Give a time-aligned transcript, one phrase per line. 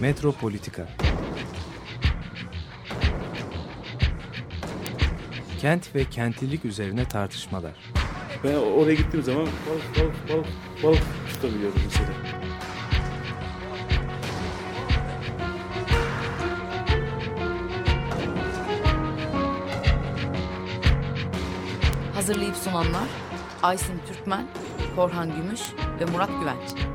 [0.00, 0.88] Metropolitika
[5.60, 7.72] Kent ve kentlilik üzerine tartışmalar.
[8.44, 10.46] Ben oraya gittiğim zaman balık balık balık
[10.82, 11.02] balık
[11.34, 12.08] tutabiliyorum mesela.
[22.14, 23.08] Hazırlayıp sunanlar
[23.62, 24.46] Aysin Türkmen,
[24.96, 25.60] Korhan Gümüş
[26.00, 26.85] ve Murat Güvenç.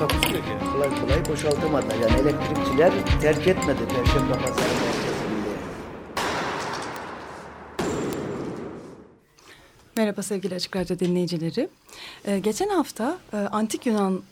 [0.00, 0.50] Takusuyor ki.
[0.72, 1.86] Kolay kolay boşaltamadı.
[2.02, 5.09] Yani elektrikçiler terk etmedi Perşembe Pazarı
[10.00, 11.68] Merhaba sevgili Açık Radyo dinleyicileri.
[12.24, 14.22] Ee, geçen hafta e, Antik Yunan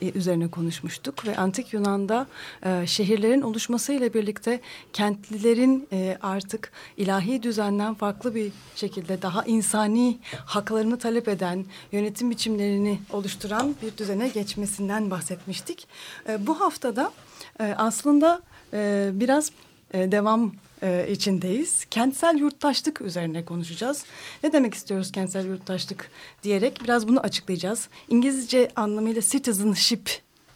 [0.00, 2.26] e, üzerine konuşmuştuk ve Antik Yunan'da
[2.64, 4.60] e, şehirlerin oluşmasıyla birlikte
[4.92, 12.98] kentlilerin e, artık ilahi düzenden farklı bir şekilde daha insani haklarını talep eden yönetim biçimlerini
[13.12, 15.88] oluşturan bir düzene geçmesinden bahsetmiştik.
[16.28, 17.12] E, bu haftada
[17.60, 19.50] e, aslında e, biraz
[19.94, 21.84] e, devam e, içindeyiz.
[21.90, 24.04] Kentsel yurttaşlık üzerine konuşacağız.
[24.42, 26.10] Ne demek istiyoruz kentsel yurttaşlık
[26.42, 27.88] diyerek biraz bunu açıklayacağız.
[28.08, 30.10] İngilizce anlamıyla citizenship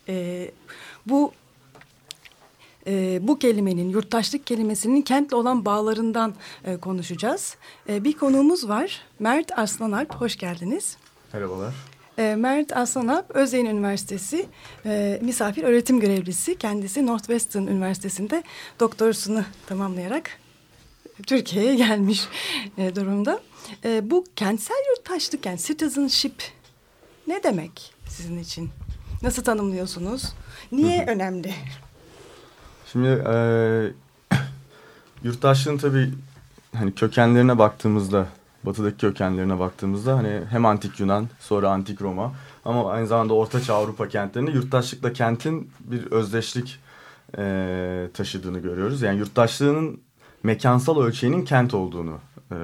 [0.09, 0.51] e,
[1.07, 1.33] bu
[2.87, 7.57] e, bu kelimenin yurttaşlık kelimesinin kentle olan bağlarından e, konuşacağız.
[7.89, 10.97] E, bir konuğumuz var Mert Aslanalp hoş geldiniz.
[11.33, 11.75] Merhabalar.
[12.19, 14.47] E, Mert Aslanalp Özyeğin Üniversitesi
[14.87, 16.59] e, misafir öğretim görevlisi.
[16.59, 18.43] Kendisi Northwestern Üniversitesi'nde
[18.81, 20.31] doktorasını tamamlayarak
[21.27, 22.29] Türkiye'ye gelmiş
[22.79, 23.41] e, durumda.
[23.85, 26.43] E, bu kentsel yurttaşlık yani citizenship
[27.27, 28.71] ne demek sizin için?
[29.23, 30.33] Nasıl tanımlıyorsunuz?
[30.73, 31.55] Niye önemli?
[32.93, 33.37] Şimdi e,
[35.23, 36.13] yurttaşlığın tabii
[36.75, 38.27] hani kökenlerine baktığımızda,
[38.67, 42.33] batıdaki kökenlerine baktığımızda hani hem antik Yunan, sonra antik Roma
[42.65, 46.79] ama aynı zamanda Ortaçağ Avrupa kentlerinde yurttaşlıkla kentin bir özdeşlik
[47.39, 49.03] e, taşıdığını görüyoruz.
[49.03, 50.01] Yani yurttaşlığının
[50.43, 52.19] mekansal ölçeğinin kent olduğunu
[52.53, 52.59] e,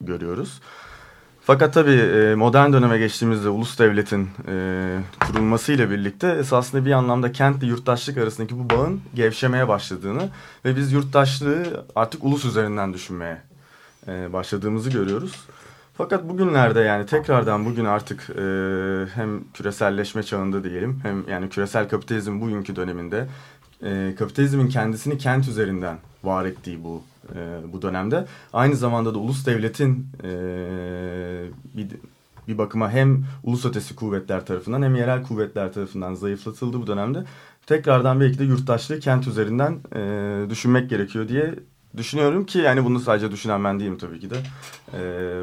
[0.00, 0.60] görüyoruz.
[1.44, 8.18] Fakat tabii modern döneme geçtiğimizde ulus devletin e, kurulmasıyla birlikte esasında bir anlamda kentle yurttaşlık
[8.18, 10.28] arasındaki bu bağın gevşemeye başladığını
[10.64, 13.51] ve biz yurttaşlığı artık ulus üzerinden düşünmeye
[14.08, 15.46] e, başladığımızı görüyoruz.
[15.94, 18.42] Fakat bugünlerde yani tekrardan bugün artık e,
[19.14, 23.26] hem küreselleşme çağında diyelim hem yani küresel kapitalizm bugünkü döneminde
[23.82, 27.02] e, kapitalizmin kendisini kent üzerinden var ettiği bu
[27.34, 30.30] e, bu dönemde aynı zamanda da ulus devletin e,
[31.76, 31.88] bir,
[32.48, 37.24] bir bakıma hem ulus ötesi kuvvetler tarafından hem yerel kuvvetler tarafından zayıflatıldı bu dönemde
[37.66, 41.54] tekrardan belki de yurttaşlığı kent üzerinden e, düşünmek gerekiyor diye
[41.96, 44.36] düşünüyorum ki yani bunu sadece düşünen ben değilim tabii ki de
[44.94, 45.00] e,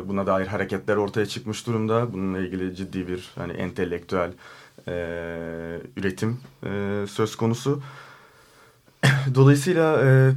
[0.08, 4.32] buna dair hareketler ortaya çıkmış durumda bununla ilgili ciddi bir hani entelektüel
[4.88, 4.94] e,
[5.98, 7.82] üretim e, söz konusu.
[9.36, 10.34] Dolayısıyla e,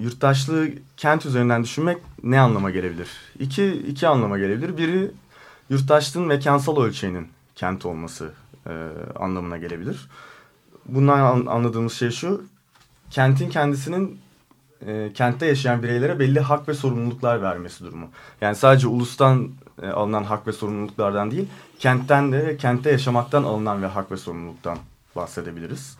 [0.00, 3.08] yurttaşlığı kent üzerinden düşünmek ne anlama gelebilir?
[3.38, 4.76] İki, iki anlama gelebilir.
[4.76, 5.10] Biri
[5.70, 8.32] yurttaşlığın mekansal ölçeğinin kent olması
[8.66, 10.08] e, anlamına gelebilir.
[10.86, 12.44] Bundan an, anladığımız şey şu,
[13.12, 14.20] kentin kendisinin
[14.86, 18.06] e, kentte yaşayan bireylere belli hak ve sorumluluklar vermesi durumu.
[18.40, 19.50] Yani sadece ulustan
[19.82, 24.78] e, alınan hak ve sorumluluklardan değil, kentten de kentte yaşamaktan alınan ve hak ve sorumluluktan
[25.16, 25.96] bahsedebiliriz.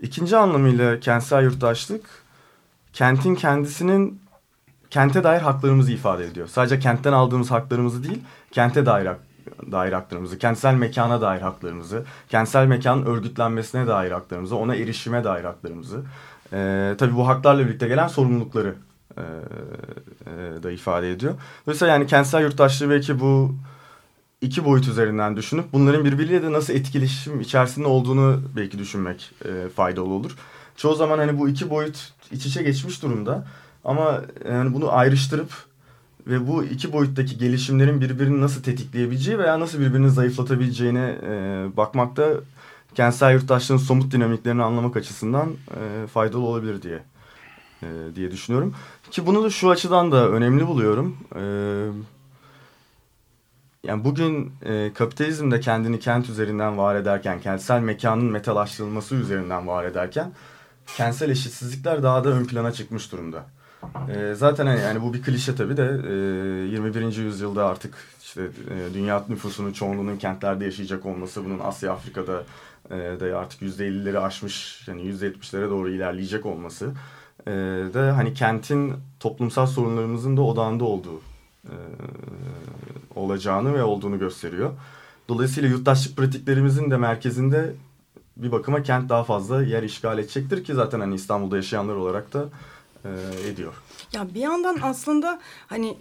[0.00, 2.04] İkinci anlamıyla kentsel yurttaşlık
[2.92, 4.22] kentin kendisinin
[4.90, 6.48] kente dair haklarımızı ifade ediyor.
[6.48, 9.08] Sadece kentten aldığımız haklarımızı değil, kente dair
[9.72, 16.02] dair haklarımızı, kentsel mekana dair haklarımızı, kentsel mekanın örgütlenmesine dair haklarımızı, ona erişime dair haklarımızı,
[16.52, 18.74] e, tabii bu haklarla birlikte gelen sorumlulukları
[19.16, 21.34] e, e, da ifade ediyor.
[21.66, 23.54] Dolayısıyla yani kentsel yurttaşlığı belki bu
[24.40, 30.08] iki boyut üzerinden düşünüp bunların birbiriyle de nasıl etkileşim içerisinde olduğunu belki düşünmek e, faydalı
[30.08, 30.36] olur.
[30.76, 33.46] Çoğu zaman hani bu iki boyut iç içe geçmiş durumda
[33.84, 35.50] ama yani bunu ayrıştırıp
[36.26, 42.30] ve bu iki boyuttaki gelişimlerin birbirini nasıl tetikleyebileceği veya nasıl birbirini zayıflatabileceğine e, bakmakta
[42.94, 47.02] kentsel yurttaşlığın somut dinamiklerini anlamak açısından e, faydalı olabilir diye
[47.82, 48.74] e, diye düşünüyorum.
[49.10, 51.16] Ki bunu da şu açıdan da önemli buluyorum.
[51.36, 51.42] E,
[53.88, 59.84] yani bugün e, kapitalizm de kendini kent üzerinden var ederken, kentsel mekanın metalaştırılması üzerinden var
[59.84, 60.32] ederken
[60.96, 63.46] kentsel eşitsizlikler daha da ön plana çıkmış durumda.
[64.08, 66.12] E, zaten hani, yani bu bir klişe tabii de e,
[66.72, 67.16] 21.
[67.16, 72.42] yüzyılda artık işte e, dünya nüfusunun çoğunluğunun kentlerde yaşayacak olması, bunun Asya, Afrika'da
[72.90, 76.92] e, da artık %50'leri aşmış, yani %70'lere doğru ilerleyecek olması
[77.46, 77.50] e,
[77.94, 81.20] de hani kentin toplumsal sorunlarımızın da odağında olduğu
[81.64, 81.74] e,
[83.14, 84.70] olacağını ve olduğunu gösteriyor.
[85.28, 87.74] Dolayısıyla yurttaşlık pratiklerimizin de merkezinde
[88.36, 92.48] bir bakıma kent daha fazla yer işgal edecektir ki zaten hani İstanbul'da yaşayanlar olarak da
[93.46, 93.74] ediyor.
[94.12, 95.96] Ya bir yandan aslında hani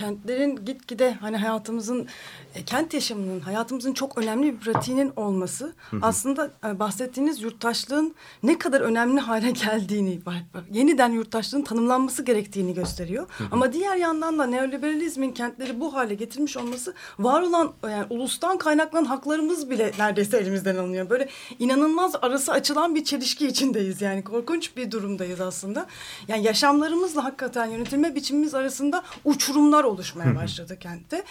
[0.00, 2.06] kentlerin gitgide hani hayatımızın
[2.54, 8.80] e, kent yaşamının hayatımızın çok önemli bir pratiğinin olması aslında e, bahsettiğiniz yurttaşlığın ne kadar
[8.80, 10.20] önemli hale geldiğini
[10.72, 13.26] yeniden yurttaşlığın tanımlanması gerektiğini gösteriyor.
[13.50, 19.04] Ama diğer yandan da neoliberalizmin kentleri bu hale getirmiş olması var olan yani ulustan kaynaklanan
[19.04, 21.10] haklarımız bile neredeyse elimizden alınıyor.
[21.10, 25.86] Böyle inanılmaz arası açılan bir çelişki içindeyiz yani korkunç bir durumdayız aslında.
[26.28, 31.24] Yani yaşamlarımızla hakikaten yönetilme biçimimiz arasında uçurumlar oluşmaya başladı kentte.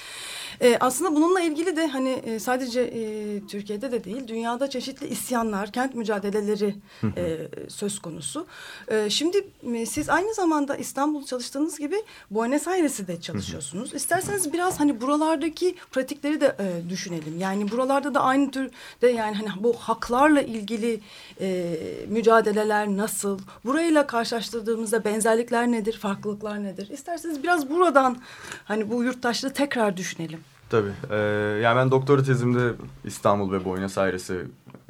[0.61, 3.01] Ee, aslında bununla ilgili de hani e, sadece e,
[3.47, 6.75] Türkiye'de de değil dünyada çeşitli isyanlar, kent mücadeleleri
[7.17, 8.47] e, söz konusu.
[8.88, 11.95] E, şimdi e, siz aynı zamanda İstanbul çalıştığınız gibi
[12.31, 13.94] Buenos Aires'i de çalışıyorsunuz.
[13.94, 17.39] İsterseniz biraz hani buralardaki pratikleri de e, düşünelim.
[17.39, 21.00] Yani buralarda da aynı türde yani hani bu haklarla ilgili
[21.41, 21.75] e,
[22.07, 23.39] mücadeleler nasıl?
[23.65, 26.89] Burayla karşılaştırdığımızda benzerlikler nedir, farklılıklar nedir?
[26.89, 28.17] İsterseniz biraz buradan
[28.65, 30.39] hani bu yurttaşlığı tekrar düşünelim.
[30.69, 30.91] Tabii.
[31.09, 31.15] Ee,
[31.63, 34.45] yani ben doktora tezimde İstanbul ve Buenos Aires'i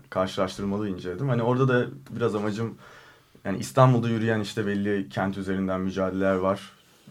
[0.10, 1.30] karşılaştırmalı inceledim.
[1.30, 2.76] Hani orada da biraz amacım
[3.46, 6.60] yani İstanbul'da yürüyen işte belli kent üzerinden mücadeleler var.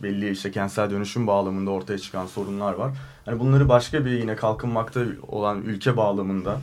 [0.02, 2.92] Belli işte kentsel dönüşüm bağlamında ortaya çıkan sorunlar var.
[3.24, 6.60] Hani bunları başka bir yine kalkınmakta olan ülke bağlamında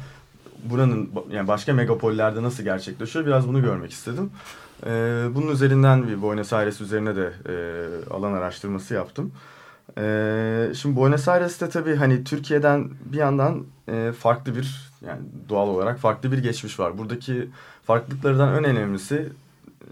[0.64, 4.32] buranın yani başka megapollerde nasıl gerçekleşiyor biraz bunu görmek istedim.
[4.86, 9.32] Ee, bunun üzerinden bir Buenos Aires üzerine de e, alan araştırması yaptım.
[9.98, 16.00] Ee, şimdi Buenos Aires'te tabii hani Türkiye'den bir yandan e, farklı bir yani doğal olarak
[16.00, 16.98] farklı bir geçmiş var.
[16.98, 17.50] Buradaki
[17.86, 19.30] farklılıklardan en önemlisi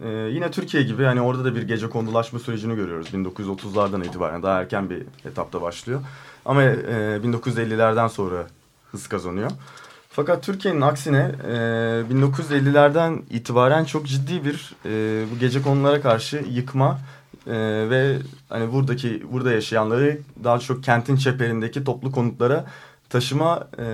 [0.04, 3.08] e, yine Türkiye gibi hani orada da bir gece kondulaşma sürecini görüyoruz.
[3.08, 6.02] 1930'lardan itibaren daha erken bir etapta başlıyor.
[6.46, 8.48] Ama e, 1950'lerden sonra
[8.92, 9.52] hız kazanıyor.
[10.10, 11.52] Fakat Türkiye'nin aksine e,
[12.12, 17.00] 1950'lerden itibaren çok ciddi bir e, bu gece konulara karşı yıkma
[17.48, 17.54] e,
[17.90, 18.18] ve
[18.50, 22.66] hani buradaki burada yaşayanları daha çok kentin çeperindeki toplu konutlara
[23.10, 23.86] taşıma e,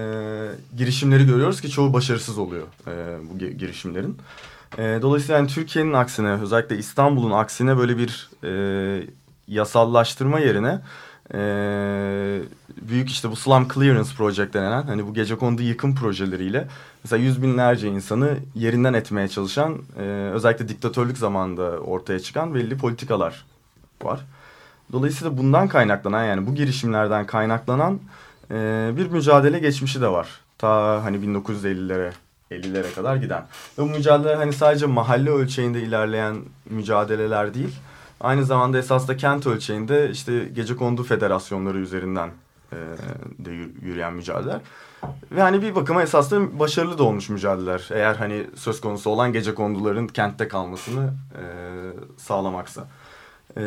[0.78, 4.18] girişimleri görüyoruz ki çoğu başarısız oluyor e, bu gi- girişimlerin.
[4.78, 9.04] E, dolayısıyla yani Türkiye'nin aksine özellikle İstanbul'un aksine böyle bir e,
[9.48, 10.82] yasallaştırma yerine
[11.34, 11.40] e,
[12.82, 16.68] büyük işte bu slum clearance project denen hani bu gece kondu yıkım projeleriyle
[17.04, 20.02] mesela yüz binlerce insanı yerinden etmeye çalışan e,
[20.34, 23.46] özellikle diktatörlük zamanında ortaya çıkan belli politikalar
[24.04, 24.26] var.
[24.92, 28.00] Dolayısıyla bundan kaynaklanan yani bu girişimlerden kaynaklanan
[28.52, 30.28] e, bir mücadele geçmişi de var.
[30.58, 32.12] Ta hani 1950'lere
[32.52, 33.46] 50'lere kadar giden.
[33.78, 36.38] Ve bu mücadele hani sadece mahalle ölçeğinde ilerleyen
[36.70, 37.76] mücadeleler değil.
[38.22, 42.30] Aynı zamanda esas da kent ölçeğinde işte gece kondu federasyonları üzerinden
[43.40, 44.62] de yür- yürüyen mücadeleler.
[45.32, 47.90] Ve hani bir bakıma esas da başarılı da olmuş mücadeleler.
[47.92, 51.44] Eğer hani söz konusu olan gece konduların kentte kalmasını e,
[52.18, 52.88] sağlamaksa.
[53.58, 53.62] E,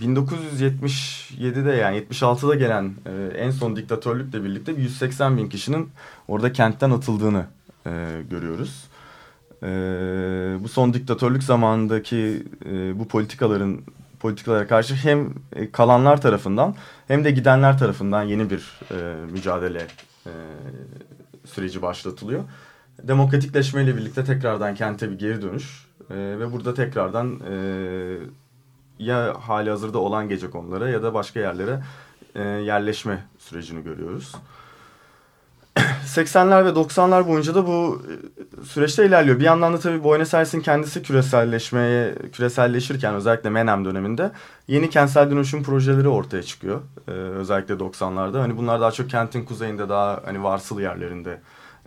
[0.00, 5.88] 1977'de yani 76'da gelen e, en son diktatörlükle birlikte 180 bin kişinin
[6.28, 7.46] orada kentten atıldığını
[7.86, 8.84] e, görüyoruz.
[9.62, 9.66] E,
[10.60, 13.80] bu son diktatörlük zamanındaki e, bu politikaların
[14.24, 16.74] politikalara karşı hem e, kalanlar tarafından
[17.08, 18.94] hem de gidenler tarafından yeni bir e,
[19.32, 19.86] mücadele
[20.26, 20.32] e,
[21.44, 22.44] süreci başlatılıyor.
[23.02, 27.56] Demokratikleşmeyle birlikte tekrardan kente bir geri dönüş e, ve burada tekrardan e,
[28.98, 31.82] ya hali hazırda olan gece konulara ya da başka yerlere
[32.34, 34.34] e, yerleşme sürecini görüyoruz.
[36.06, 38.02] 80'ler ve 90'lar boyunca da bu
[38.62, 39.38] e, süreçte ilerliyor.
[39.38, 44.30] Bir yandan da tabii Buenos Aires'in kendisi küreselleşmeye küreselleşirken özellikle Menem döneminde
[44.68, 46.80] yeni kentsel dönüşüm projeleri ortaya çıkıyor.
[47.08, 48.40] Ee, özellikle 90'larda.
[48.40, 51.40] Hani bunlar daha çok kentin kuzeyinde daha hani varsıl yerlerinde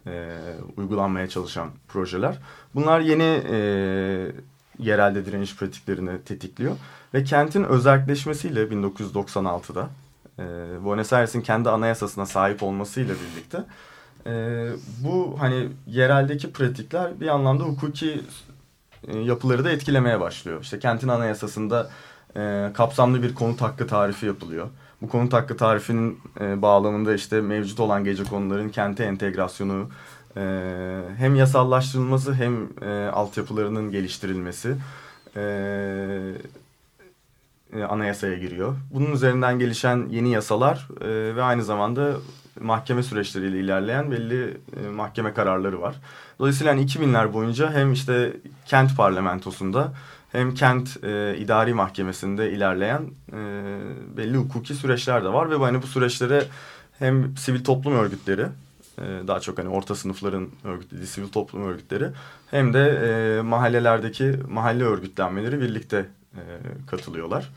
[0.07, 0.33] e,
[0.77, 2.37] uygulanmaya çalışan projeler.
[2.75, 3.57] Bunlar yeni e,
[4.79, 6.75] yerelde direniş pratiklerini tetikliyor.
[7.13, 9.89] Ve kentin özelleşmesiyle 1996'da
[10.39, 10.43] e,
[10.83, 13.63] Buenos Aires'in kendi anayasasına sahip olmasıyla birlikte
[14.25, 14.65] e,
[15.03, 18.21] bu hani yereldeki pratikler bir anlamda hukuki
[19.07, 20.61] e, yapıları da etkilemeye başlıyor.
[20.61, 21.89] İşte kentin anayasasında
[22.37, 24.67] e, kapsamlı bir konut hakkı tarifi yapılıyor.
[25.01, 29.89] Bu konut hakkı tarifinin e, bağlamında işte mevcut olan gece konuların kente entegrasyonu
[30.37, 30.41] e,
[31.17, 34.75] hem yasallaştırılması hem e, altyapılarının geliştirilmesi
[35.35, 35.41] e,
[37.73, 38.75] e, anayasaya giriyor.
[38.93, 42.13] Bunun üzerinden gelişen yeni yasalar e, ve aynı zamanda
[42.61, 45.95] mahkeme süreçleriyle ilerleyen belli e, mahkeme kararları var.
[46.39, 48.33] Dolayısıyla hani 2000'ler boyunca hem işte
[48.65, 49.93] kent parlamentosunda
[50.31, 53.01] hem kent e, idari mahkemesinde ilerleyen
[53.33, 53.37] e,
[54.17, 56.43] belli hukuki süreçler de var ve hani bu süreçlere
[56.99, 58.45] hem sivil toplum örgütleri
[58.97, 62.09] e, daha çok hani orta sınıfların örgütlediği sivil toplum örgütleri
[62.51, 66.05] hem de e, mahallelerdeki mahalle örgütlenmeleri birlikte
[66.35, 66.41] e,
[66.87, 67.49] katılıyorlar.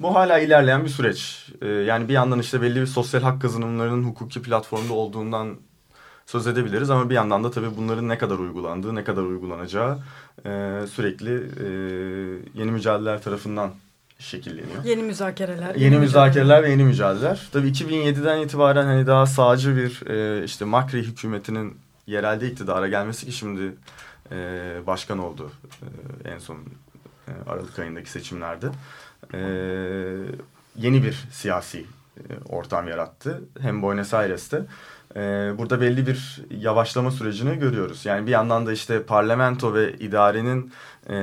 [0.00, 1.46] Bu hala ilerleyen bir süreç.
[1.62, 5.56] E, yani bir yandan işte belli bir sosyal hak kazanımlarının hukuki platformda olduğundan
[6.26, 9.98] söz edebiliriz ama bir yandan da tabii bunların ne kadar uygulandığı, ne kadar uygulanacağı
[10.46, 11.68] e, sürekli e,
[12.54, 13.70] yeni mücadeleler tarafından
[14.18, 14.84] şekilleniyor.
[14.84, 15.74] Yeni müzakereler.
[15.74, 17.48] Yeni müzakereler ve yeni mücadeleler.
[17.52, 23.32] Tabii 2007'den itibaren hani daha sağcı bir e, işte Makri hükümetinin yerelde iktidara gelmesi ki
[23.32, 23.74] şimdi
[24.32, 24.36] e,
[24.86, 25.50] başkan oldu
[26.24, 26.58] e, en son
[27.46, 28.66] Aralık ayındaki seçimlerde.
[29.34, 29.40] E,
[30.76, 31.78] yeni bir siyasi
[32.18, 33.42] e, ortam yarattı.
[33.60, 34.62] Hem Buenos Aires'te.
[35.16, 35.20] E,
[35.58, 38.06] burada belli bir yavaşlama sürecini görüyoruz.
[38.06, 40.72] Yani bir yandan da işte parlamento ve idarenin
[41.10, 41.16] e,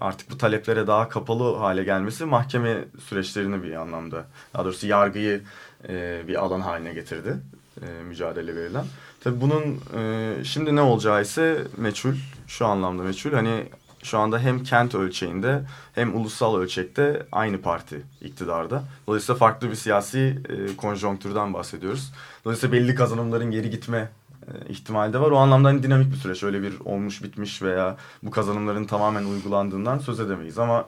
[0.00, 4.24] artık bu taleplere daha kapalı hale gelmesi mahkeme süreçlerini bir anlamda
[4.54, 5.42] daha doğrusu yargıyı
[5.88, 7.36] e, bir alan haline getirdi
[7.82, 8.84] e, mücadele verilen.
[9.20, 12.14] Tabii bunun e, şimdi ne olacağı ise meçhul
[12.46, 13.66] şu anlamda meçhul hani
[14.02, 15.62] şu anda hem kent ölçeğinde
[15.94, 18.84] hem ulusal ölçekte aynı parti iktidarda.
[19.06, 22.12] Dolayısıyla farklı bir siyasi e, konjonktürden bahsediyoruz.
[22.44, 24.10] Dolayısıyla belli kazanımların geri gitme
[24.46, 25.30] e, ihtimali de var.
[25.30, 26.42] O anlamda hani dinamik bir süreç.
[26.42, 30.58] Öyle bir olmuş bitmiş veya bu kazanımların tamamen uygulandığından söz edemeyiz.
[30.58, 30.86] Ama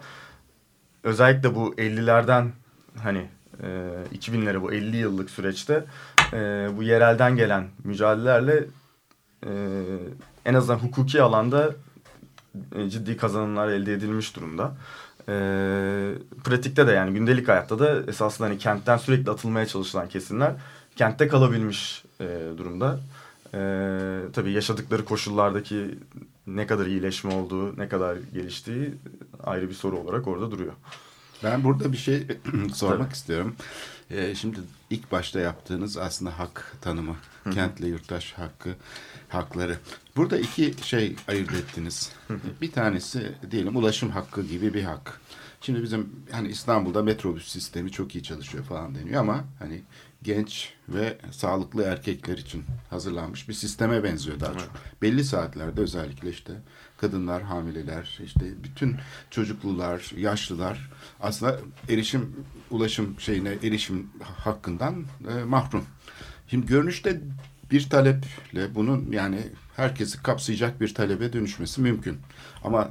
[1.02, 2.50] özellikle bu 50'lerden
[3.02, 3.28] hani
[3.62, 3.66] e,
[4.14, 5.84] 2000'lere bu 50 yıllık süreçte
[6.32, 8.64] e, bu yerelden gelen mücadelelerle
[9.46, 9.50] e,
[10.44, 11.70] en azından hukuki alanda
[12.88, 14.74] ciddi kazanımlar elde edilmiş durumda.
[15.28, 15.34] E,
[16.44, 20.52] pratikte de yani gündelik hayatta da esasında hani kentten sürekli atılmaya çalışılan kesimler
[20.96, 22.26] kentte kalabilmiş e,
[22.58, 23.00] durumda.
[23.54, 23.58] E,
[24.32, 25.98] tabii yaşadıkları koşullardaki
[26.46, 28.94] ne kadar iyileşme olduğu, ne kadar geliştiği
[29.44, 30.72] ayrı bir soru olarak orada duruyor.
[31.44, 32.26] Ben burada bir şey
[32.74, 33.14] sormak Tabii.
[33.14, 33.56] istiyorum.
[34.10, 37.16] Ee, şimdi ilk başta yaptığınız aslında hak tanımı,
[37.54, 38.74] kentle yurttaş hakkı,
[39.34, 39.78] hakları.
[40.16, 42.12] Burada iki şey ayırt ettiniz.
[42.60, 45.20] bir tanesi diyelim ulaşım hakkı gibi bir hak.
[45.60, 49.82] Şimdi bizim hani İstanbul'da metrobüs sistemi çok iyi çalışıyor falan deniyor ama hani
[50.22, 54.70] genç ve sağlıklı erkekler için hazırlanmış bir sisteme benziyor daha çok.
[55.02, 56.52] Belli saatlerde özellikle işte
[56.96, 58.96] kadınlar, hamileler, işte bütün
[59.30, 61.58] çocuklular, yaşlılar aslında
[61.88, 62.36] erişim
[62.70, 65.84] ulaşım şeyine erişim hakkından e, mahrum.
[66.48, 67.20] Şimdi görünüşte
[67.72, 69.38] bir taleple bunun yani
[69.76, 72.18] herkesi kapsayacak bir talebe dönüşmesi mümkün.
[72.64, 72.90] Ama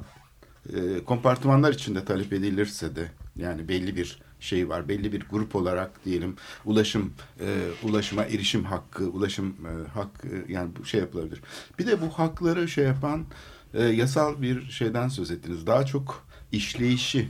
[0.74, 4.88] e, kompartımanlar içinde talep edilirse de yani belli bir şey var.
[4.88, 7.46] Belli bir grup olarak diyelim ulaşım e,
[7.82, 11.40] ulaşıma erişim hakkı, ulaşım e, hak e, yani bu şey yapılabilir.
[11.78, 13.26] Bir de bu hakları şey yapan
[13.74, 15.66] e, yasal bir şeyden söz ettiniz.
[15.66, 17.28] Daha çok işleyişi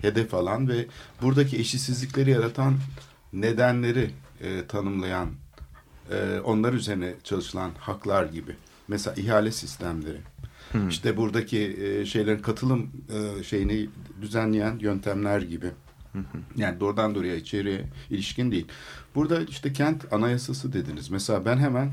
[0.00, 0.86] hedef alan ve
[1.22, 2.76] buradaki eşitsizlikleri yaratan
[3.32, 5.28] nedenleri e, tanımlayan
[6.10, 8.56] e, onlar üzerine çalışılan haklar gibi.
[8.88, 10.20] Mesela ihale sistemleri.
[10.88, 13.88] İşte buradaki e, şeylerin katılım e, şeyini
[14.22, 15.70] düzenleyen yöntemler gibi.
[16.56, 18.66] Yani doğrudan doğruya içeriye ilişkin değil.
[19.14, 21.10] Burada işte kent anayasası dediniz.
[21.10, 21.92] Mesela ben hemen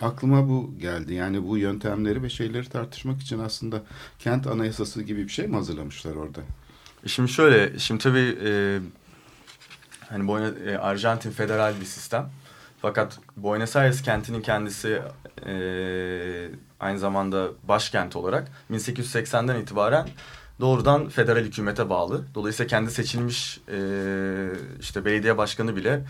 [0.00, 1.14] aklıma bu geldi.
[1.14, 3.82] Yani bu yöntemleri ve şeyleri tartışmak için aslında
[4.18, 6.40] kent anayasası gibi bir şey mi hazırlamışlar orada?
[7.06, 8.78] Şimdi şöyle, şimdi tabii e,
[10.08, 12.30] hani Buenos, e, Arjantin federal bir sistem.
[12.84, 15.02] Fakat Buenos Aires kentinin kendisi
[15.46, 15.54] e,
[16.80, 20.08] aynı zamanda başkent olarak 1880'den itibaren
[20.60, 22.24] doğrudan federal hükümete bağlı.
[22.34, 23.78] Dolayısıyla kendi seçilmiş e,
[24.80, 26.04] işte belediye başkanı bile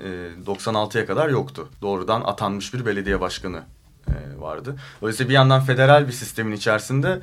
[0.00, 0.04] e,
[0.46, 1.68] 96'ya kadar yoktu.
[1.82, 3.62] Doğrudan atanmış bir belediye başkanı
[4.08, 4.76] e, vardı.
[5.00, 7.20] Dolayısıyla bir yandan federal bir sistemin içerisinde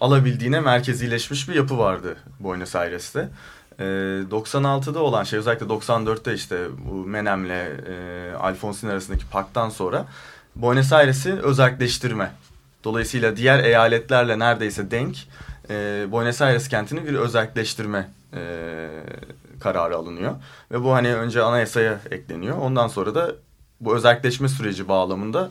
[0.00, 3.28] alabildiğine merkezileşmiş bir yapı vardı Buenos Aires'te.
[3.80, 3.84] E,
[4.30, 10.06] 96'da olan şey özellikle 94'te işte bu Menem'le e, Alfonsin arasındaki pakttan sonra
[10.56, 12.32] Buenos Aires'i özelleştirme.
[12.84, 15.16] Dolayısıyla diğer eyaletlerle neredeyse denk
[15.70, 18.40] e, Buenos Aires kentini bir özelleştirme e,
[19.60, 20.34] kararı alınıyor.
[20.72, 22.58] Ve bu hani önce anayasaya ekleniyor.
[22.58, 23.32] Ondan sonra da
[23.80, 25.50] bu özelleşme süreci bağlamında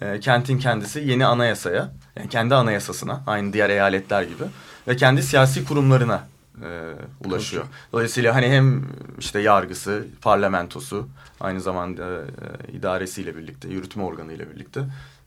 [0.00, 4.44] e, kentin kendisi yeni anayasaya, yani kendi anayasasına, aynı diğer eyaletler gibi
[4.88, 6.22] ve kendi siyasi kurumlarına
[6.64, 6.94] e,
[7.28, 7.64] ulaşıyor.
[7.92, 8.88] Dolayısıyla hani hem
[9.18, 11.08] işte yargısı, parlamentosu,
[11.40, 14.84] aynı zamanda e, idaresiyle birlikte, yürütme organıyla birlikte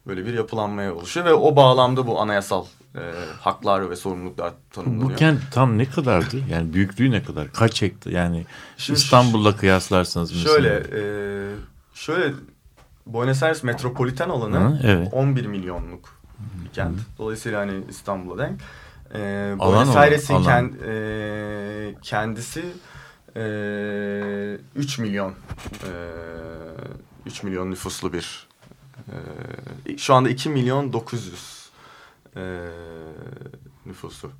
[0.07, 3.01] böyle bir yapılanmaya oluşuyor ve o bağlamda bu anayasal e,
[3.39, 5.09] haklar ve sorumluluklar tanımlanıyor.
[5.09, 6.37] Bu kent tam ne kadardı?
[6.49, 7.53] Yani büyüklüğü ne kadar?
[7.53, 8.11] Kaç hektar?
[8.11, 8.45] Yani
[8.77, 10.51] Şimdi İstanbul'la kıyaslarsanız mesela.
[10.51, 11.01] Şöyle, e,
[11.93, 12.33] şöyle
[13.05, 15.09] Buenos Aires metropoliten alanı Hı, evet.
[15.11, 16.09] 11 milyonluk
[16.63, 16.99] bir kent.
[17.17, 18.61] Dolayısıyla hani İstanbul'a denk.
[19.15, 19.19] E,
[19.59, 22.63] Buenos Aires'in kend, e, kendisi
[23.35, 25.91] e, 3 milyon e,
[27.25, 28.47] 3 milyon nüfuslu bir
[29.07, 29.15] e,
[29.93, 31.69] E, şu anda 2 milyon 900
[32.35, 32.41] e,
[33.85, 34.31] nüfusu.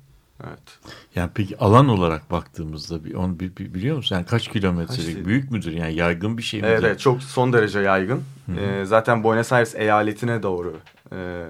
[0.44, 0.78] Evet.
[1.14, 4.16] Yani peki alan olarak baktığımızda bir, onu bir, bir- biliyor musun?
[4.16, 5.72] Yani kaç kilometrelik Kaç- büyük müdür?
[5.72, 6.72] Yani yaygın bir şey midir?
[6.72, 8.22] Evet, çok son derece yaygın.
[8.46, 8.60] Hı hı.
[8.60, 10.76] Ee, zaten Buenos Aires eyaletine doğru
[11.12, 11.46] e,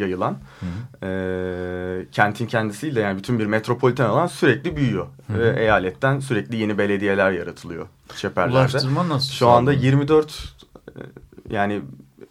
[0.00, 0.38] yayılan.
[0.60, 0.66] Hı
[1.06, 5.06] E, kentin kendisiyle yani bütün bir metropoliten alan sürekli büyüyor.
[5.26, 5.38] Hı hı.
[5.38, 8.58] Ve eyaletten sürekli yeni belediyeler yaratılıyor çeperlerde.
[8.58, 9.32] Ulaştırma nasıl?
[9.32, 9.84] Şu anda sağlanıyor?
[9.84, 10.54] 24
[10.88, 11.00] e,
[11.50, 11.82] yani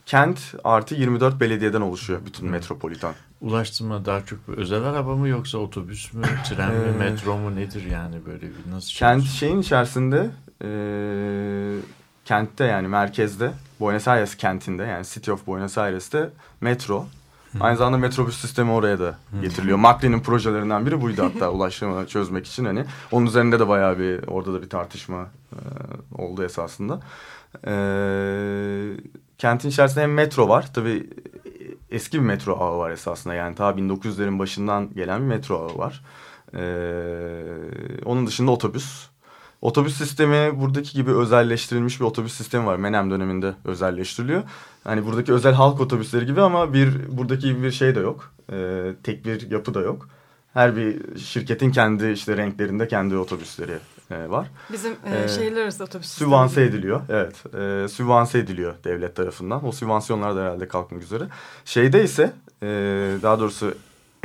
[0.05, 2.51] kent artı 24 belediyeden oluşuyor bütün Hı.
[2.51, 3.13] metropolitan.
[3.41, 7.85] Ulaştırma daha çok özel araba mı yoksa otobüs mü, tren mi, Ee, metro mu nedir
[7.91, 10.29] yani böyle bir nasıl Kent şeyin içerisinde
[10.63, 10.69] e,
[12.25, 16.29] kentte yani merkezde Buenos Aires kentinde yani City of Buenos Aires'te
[16.61, 17.05] metro
[17.59, 19.77] aynı zamanda metrobüs sistemi oraya da getiriliyor.
[19.77, 24.53] Macri'nin projelerinden biri buydu hatta ulaşımı çözmek için hani onun üzerinde de bayağı bir orada
[24.53, 25.57] da bir tartışma e,
[26.21, 26.99] oldu esasında.
[27.67, 27.73] E,
[29.37, 31.09] kentin içerisinde hem metro var tabii
[31.91, 36.01] eski bir metro ağı var esasında yani ta 1900'lerin başından gelen bir metro ağı var.
[36.53, 37.43] Ee,
[38.05, 39.08] onun dışında otobüs.
[39.61, 42.75] Otobüs sistemi buradaki gibi özelleştirilmiş bir otobüs sistemi var.
[42.75, 44.43] Menem döneminde özelleştiriliyor.
[44.83, 48.31] Hani buradaki özel halk otobüsleri gibi ama bir buradaki gibi bir şey de yok.
[48.51, 50.09] Ee, tek bir yapı da yok.
[50.53, 53.77] Her bir şirketin kendi işte renklerinde kendi otobüsleri
[54.11, 54.47] e, var.
[54.71, 56.75] Bizim e, Ee, şehirler arası otobüs sistemi Sübvanse gibi.
[56.75, 57.01] ediliyor.
[57.09, 57.43] Evet.
[57.55, 59.65] E, sübvanse ediliyor devlet tarafından.
[59.67, 61.23] O sübvansiyonlar da herhalde kalkmak üzere.
[61.65, 62.67] Şeyde ise e,
[63.21, 63.73] daha doğrusu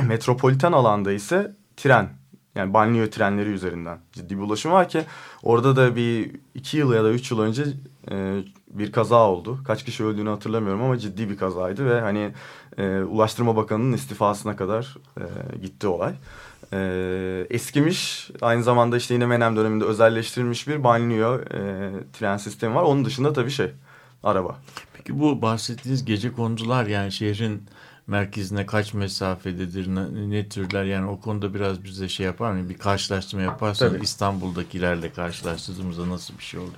[0.03, 2.09] metropoliten alanda ise tren.
[2.55, 5.01] Yani banliyö trenleri üzerinden ciddi bir ulaşım var ki
[5.43, 7.63] orada da bir iki yıl ya da üç yıl önce
[8.11, 9.59] e, bir kaza oldu.
[9.67, 12.31] Kaç kişi öldüğünü hatırlamıyorum ama ciddi bir kazaydı ve hani
[12.77, 15.23] e, Ulaştırma Bakanı'nın istifasına kadar e,
[15.57, 16.13] gitti olay.
[16.73, 22.83] E, eskimiş aynı zamanda işte yine Menem döneminde özelleştirilmiş bir banliyö e, tren sistemi var.
[22.83, 23.71] Onun dışında tabii şey
[24.23, 24.57] araba.
[24.93, 27.63] Peki bu bahsettiğiniz gece kondular yani şehrin
[28.07, 32.69] merkezine kaç mesafededir, ne, ne türler yani o konuda biraz bize şey yapar mı?
[32.69, 34.03] Bir karşılaştırma yaparsanız Tabii.
[34.03, 36.75] İstanbul'dakilerle karşılaştırdığımızda nasıl bir şey oldu?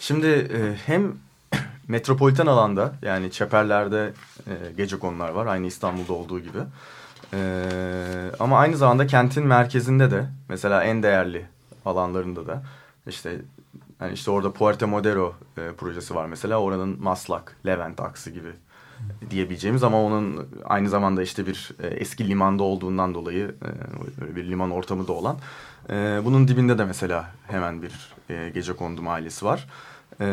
[0.00, 1.12] Şimdi e, hem
[1.88, 4.12] metropoliten alanda yani çeperlerde
[4.46, 6.58] e, gece konular var aynı İstanbul'da olduğu gibi.
[7.34, 7.64] E,
[8.40, 11.46] ama aynı zamanda kentin merkezinde de mesela en değerli
[11.84, 12.62] alanlarında da
[13.06, 13.40] işte
[13.98, 18.52] hani işte orada Puerto Madero e, projesi var mesela oranın Maslak, Levent aksı gibi
[19.30, 24.44] diyebileceğimiz ama onun aynı zamanda işte bir e, eski limanda olduğundan dolayı e, böyle bir
[24.44, 25.36] liman ortamı da olan.
[25.90, 28.14] E, bunun dibinde de mesela hemen bir
[28.54, 29.66] gece kondu mahallesi var.
[30.20, 30.26] E,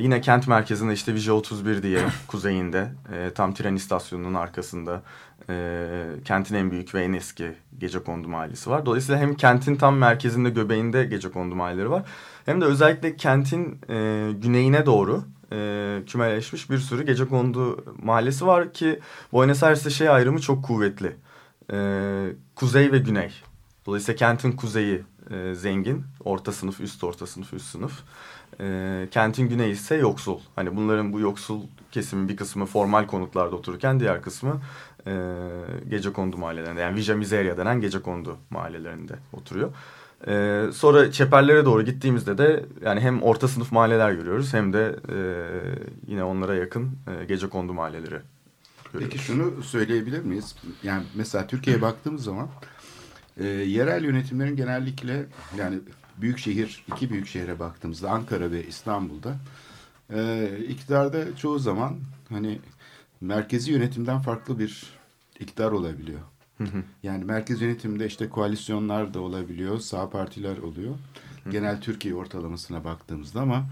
[0.00, 5.02] yine kent merkezinde işte Vije 31 diye kuzeyinde e, tam tren istasyonunun arkasında
[5.50, 5.86] e,
[6.24, 8.86] kentin en büyük ve en eski gece kondu mahallesi var.
[8.86, 12.02] Dolayısıyla hem kentin tam merkezinde göbeğinde gece kondu mahalleleri var.
[12.46, 18.72] Hem de özellikle kentin e, güneyine doğru e, kümeleşmiş bir sürü gece kondu mahallesi var
[18.72, 19.00] ki
[19.32, 21.16] Buenos Aires'te şey ayrımı çok kuvvetli.
[21.72, 21.78] E,
[22.54, 23.32] kuzey ve güney.
[23.86, 27.92] Dolayısıyla kentin kuzeyi e, zengin, orta sınıf, üst orta sınıf, üst sınıf.
[28.60, 30.40] E, kentin güneyi ise yoksul.
[30.56, 34.60] Hani bunların bu yoksul kesimin bir kısmı formal konutlarda otururken diğer kısmı
[35.06, 35.12] e,
[35.88, 36.80] gece kondu mahallelerinde.
[36.80, 39.72] Yani Villa Miseria denen gece kondu mahallelerinde oturuyor.
[40.26, 45.16] Ee, sonra çeperlere doğru gittiğimizde de yani hem orta sınıf mahalleler görüyoruz hem de e,
[46.06, 48.22] yine onlara yakın e, gece kondu mahalleleri görüyoruz.
[48.92, 50.56] Peki şunu söyleyebilir miyiz?
[50.82, 52.48] Yani mesela Türkiye'ye baktığımız zaman
[53.36, 55.26] e, yerel yönetimlerin genellikle
[55.58, 55.78] yani
[56.16, 59.36] büyük şehir, iki büyük şehre baktığımızda Ankara ve İstanbul'da
[60.14, 61.96] e, iktidarda çoğu zaman
[62.28, 62.60] hani
[63.20, 64.86] merkezi yönetimden farklı bir
[65.40, 66.20] iktidar olabiliyor.
[67.02, 70.94] Yani merkez yönetimde işte koalisyonlar da olabiliyor, sağ partiler oluyor.
[71.50, 73.66] Genel Türkiye ortalamasına baktığımızda ama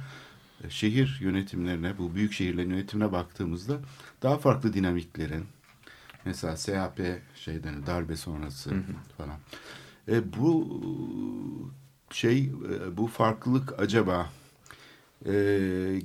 [0.64, 3.78] e, şehir yönetimlerine, bu büyük şehirlerin yönetimine baktığımızda
[4.22, 5.44] daha farklı dinamiklerin,
[6.24, 8.70] mesela SHP şeyden darbe sonrası
[9.18, 9.38] falan.
[10.08, 10.80] E, bu
[12.10, 14.30] şey, e, bu farklılık acaba
[15.26, 15.32] e,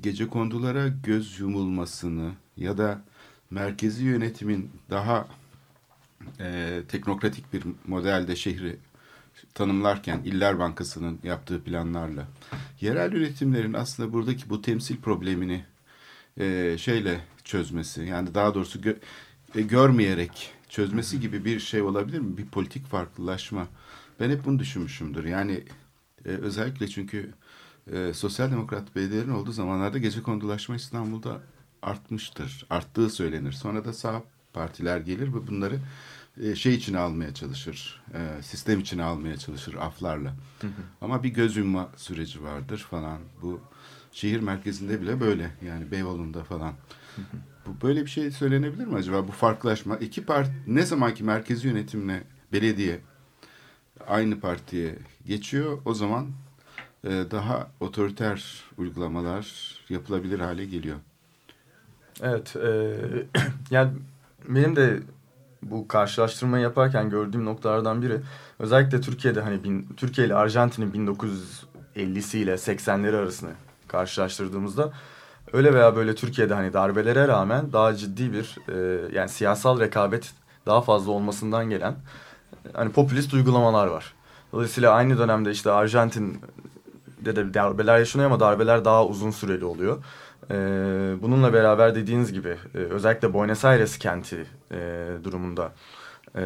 [0.02, 3.02] gece kondulara göz yumulmasını ya da
[3.50, 5.28] merkezi yönetimin daha
[6.40, 8.78] e, teknokratik bir modelde şehri
[9.54, 12.28] tanımlarken İller Bankası'nın yaptığı planlarla
[12.82, 15.66] yerel yönetimlerin aslında buradaki bu temsil problemini
[16.40, 18.98] e, şeyle çözmesi yani daha doğrusu gö-
[19.56, 22.38] e, görmeyerek çözmesi gibi bir şey olabilir mi?
[22.38, 23.68] Bir politik farklılaşma.
[24.20, 25.26] Ben hep bunu düşünmüşümdür.
[25.26, 25.64] Yani
[26.26, 27.34] e, özellikle çünkü
[27.92, 31.42] e, sosyal demokrat belediyelerin olduğu zamanlarda gece kondulaşma İstanbul'da
[31.82, 32.66] artmıştır.
[32.70, 33.52] Arttığı söylenir.
[33.52, 35.80] Sonra da sağ partiler gelir ve bunları
[36.42, 38.02] e, şey içine almaya çalışır.
[38.14, 40.34] E, sistem içine almaya çalışır aflarla.
[41.02, 43.20] Ama bir göz yumma süreci vardır falan.
[43.42, 43.62] Bu
[44.12, 45.52] şehir merkezinde bile böyle.
[45.66, 46.74] Yani Beyoğlu'nda falan.
[47.66, 49.28] Bu böyle bir şey söylenebilir mi acaba?
[49.28, 53.00] Bu farklılaşma iki parti ne zamanki merkezi yönetimle belediye
[54.08, 56.28] aynı partiye geçiyor o zaman
[57.04, 60.98] e, daha otoriter uygulamalar yapılabilir hale geliyor.
[62.22, 62.98] Evet, e,
[63.72, 63.92] yani
[64.48, 65.00] benim de
[65.64, 68.18] bu karşılaştırmayı yaparken gördüğüm noktalardan biri
[68.60, 73.50] özellikle Türkiye'de hani bin, Türkiye ile Arjantin'in 1950'si ile 80'leri arasını
[73.88, 74.92] karşılaştırdığımızda
[75.54, 80.34] öyle veya böyle Türkiye'de hani darbelere rağmen daha ciddi bir e, yani siyasal rekabet
[80.66, 81.96] daha fazla olmasından gelen
[82.74, 84.14] hani popülist uygulamalar var.
[84.54, 90.04] Dolayısıyla aynı dönemde işte Arjantin'de de darbeler yaşanıyor ama darbeler daha uzun süreli oluyor.
[90.50, 90.54] Ee,
[91.22, 95.72] bununla beraber dediğiniz gibi e, özellikle Buenos Aires kenti e, durumunda
[96.36, 96.42] e,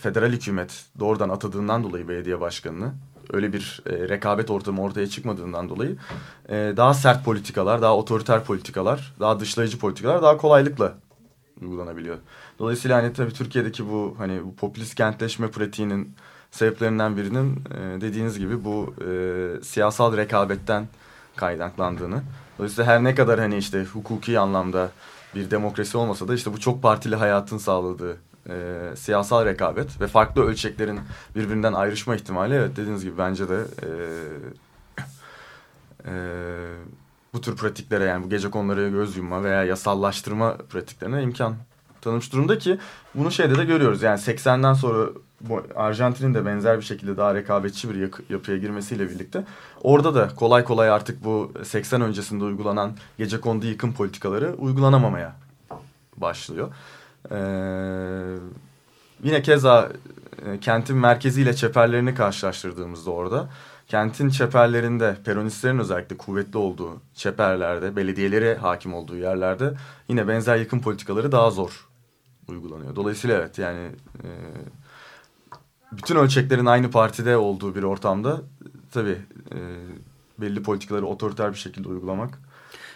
[0.00, 2.92] federal hükümet doğrudan atadığından dolayı belediye başkanını
[3.32, 5.96] öyle bir rekabet ortamı ortaya çıkmadığından dolayı
[6.48, 10.94] daha sert politikalar, daha otoriter politikalar, daha dışlayıcı politikalar daha kolaylıkla
[11.62, 12.16] uygulanabiliyor.
[12.58, 16.14] Dolayısıyla hani tabii Türkiye'deki bu hani bu popülist kentleşme pratiğinin
[16.50, 17.64] sebeplerinden birinin
[18.00, 18.94] dediğiniz gibi bu
[19.62, 20.88] siyasal rekabetten
[21.36, 22.22] kaynaklandığını.
[22.58, 24.90] Dolayısıyla her ne kadar hani işte hukuki anlamda
[25.34, 28.16] bir demokrasi olmasa da işte bu çok partili hayatın sağladığı
[28.48, 31.00] e, siyasal rekabet ve farklı ölçeklerin
[31.36, 33.88] birbirinden ayrışma ihtimali evet dediğiniz gibi bence de e,
[36.06, 36.12] e,
[37.34, 41.56] bu tür pratiklere yani bu gece konuları göz yumma veya yasallaştırma pratiklerine imkan
[42.00, 42.78] tanımış durumda ki
[43.14, 44.02] bunu şeyde de görüyoruz.
[44.02, 45.08] Yani 80'den sonra
[45.74, 49.44] Arjantin'in de benzer bir şekilde daha rekabetçi bir yapıya girmesiyle birlikte
[49.82, 55.36] orada da kolay kolay artık bu 80 öncesinde uygulanan gece kondu yıkım politikaları uygulanamamaya
[56.16, 56.74] başlıyor.
[57.30, 57.36] Ee,
[59.22, 59.92] yine keza
[60.46, 63.48] e, kentin merkeziyle çeperlerini karşılaştırdığımızda orada
[63.88, 69.74] kentin çeperlerinde peronistlerin özellikle kuvvetli olduğu çeperlerde belediyeleri hakim olduğu yerlerde
[70.08, 71.88] yine benzer yıkım politikaları daha zor
[72.48, 72.96] uygulanıyor.
[72.96, 73.90] Dolayısıyla evet yani
[74.24, 74.28] e,
[75.98, 78.40] bütün ölçeklerin aynı partide olduğu bir ortamda
[78.92, 79.18] tabii
[79.52, 79.58] e,
[80.38, 82.38] belli politikaları otoriter bir şekilde uygulamak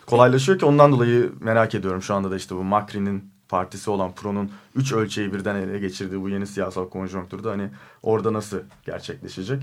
[0.06, 4.50] kolaylaşıyor ki ondan dolayı merak ediyorum şu anda da işte bu Macri'nin partisi olan PRO'nun
[4.74, 7.68] üç ölçeği birden ele geçirdiği bu yeni siyasal konjonktürde hani
[8.02, 9.62] orada nasıl gerçekleşecek?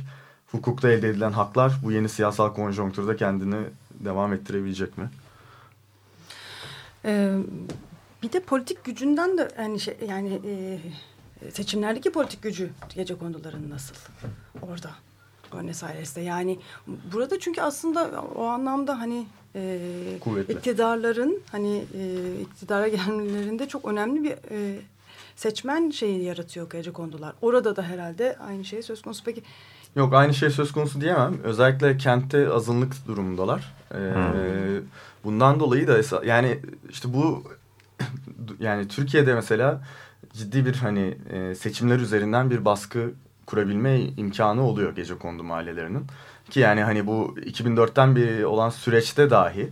[0.52, 3.56] Hukukta elde edilen haklar bu yeni siyasal konjonktürde kendini
[3.91, 5.10] devam ettirebilecek mi?
[7.06, 7.38] Ee,
[8.23, 10.80] bir de politik gücünden de yani şey yani e,
[11.54, 13.95] seçimlerdeki politik gücü gece konduların nasıl
[14.62, 14.89] orada
[15.52, 16.60] Buenos Aires'te yani
[17.13, 19.80] burada çünkü aslında o anlamda hani e,
[20.50, 24.80] iktidarların hani e, iktidara gelmelerinde çok önemli bir e,
[25.36, 27.34] seçmen şeyi yaratıyor gece kondular.
[27.41, 29.23] Orada da herhalde aynı şey söz konusu.
[29.23, 29.43] Peki
[29.95, 31.38] Yok aynı şey söz konusu diyemem.
[31.43, 33.73] Özellikle kentte azınlık durumundalar.
[33.91, 34.88] Ee, hmm.
[35.23, 37.43] Bundan dolayı da yani işte bu
[38.60, 39.82] yani Türkiye'de mesela
[40.38, 43.12] ciddi bir hani e, seçimler üzerinden bir baskı
[43.45, 46.06] kurabilme imkanı oluyor gece kondu mahallelerinin.
[46.50, 49.69] Ki yani hani bu 2004'ten bir olan süreçte dahi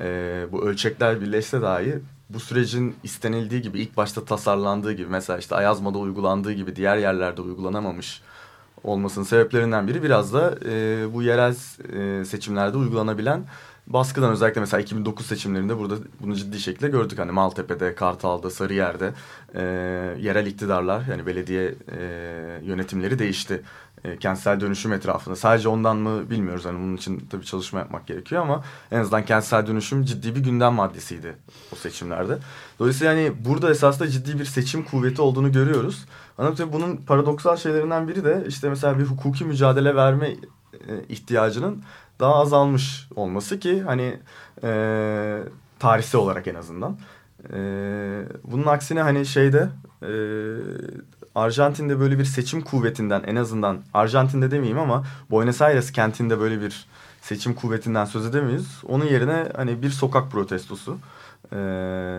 [0.00, 1.98] e, bu ölçekler birleşse dahi
[2.30, 7.42] bu sürecin istenildiği gibi ilk başta tasarlandığı gibi mesela işte Ayazma'da uygulandığı gibi diğer yerlerde
[7.42, 8.22] uygulanamamış
[8.84, 11.54] olmasının sebeplerinden biri biraz da e, bu yerel
[11.92, 13.44] e, seçimlerde uygulanabilen
[13.88, 17.18] baskıdan özellikle mesela 2009 seçimlerinde burada bunu ciddi şekilde gördük.
[17.18, 19.12] Hani Maltepe'de, Kartal'da, Sarıyer'de
[19.54, 19.62] e,
[20.20, 22.00] yerel iktidarlar yani belediye e,
[22.64, 23.62] yönetimleri değişti.
[24.04, 25.36] E, kentsel dönüşüm etrafında.
[25.36, 26.64] Sadece ondan mı bilmiyoruz.
[26.64, 30.72] Hani bunun için tabii çalışma yapmak gerekiyor ama en azından kentsel dönüşüm ciddi bir gündem
[30.72, 31.36] maddesiydi
[31.72, 32.38] o seçimlerde.
[32.78, 36.04] Dolayısıyla yani burada esasında ciddi bir seçim kuvveti olduğunu görüyoruz.
[36.38, 40.36] Ama tabii bunun paradoksal şeylerinden biri de işte mesela bir hukuki mücadele verme e,
[41.08, 41.82] ihtiyacının
[42.20, 44.20] daha azalmış olması ki hani
[44.62, 45.42] e,
[45.78, 46.98] tarihsel olarak en azından.
[47.52, 47.58] E,
[48.44, 49.68] bunun aksine hani şeyde
[50.02, 50.10] e,
[51.34, 56.86] Arjantin'de böyle bir seçim kuvvetinden en azından Arjantin'de demeyeyim ama Buenos Aires kentinde böyle bir
[57.22, 58.78] seçim kuvvetinden söz edemeyiz.
[58.88, 60.98] Onun yerine hani bir sokak protestosu.
[61.52, 61.56] E,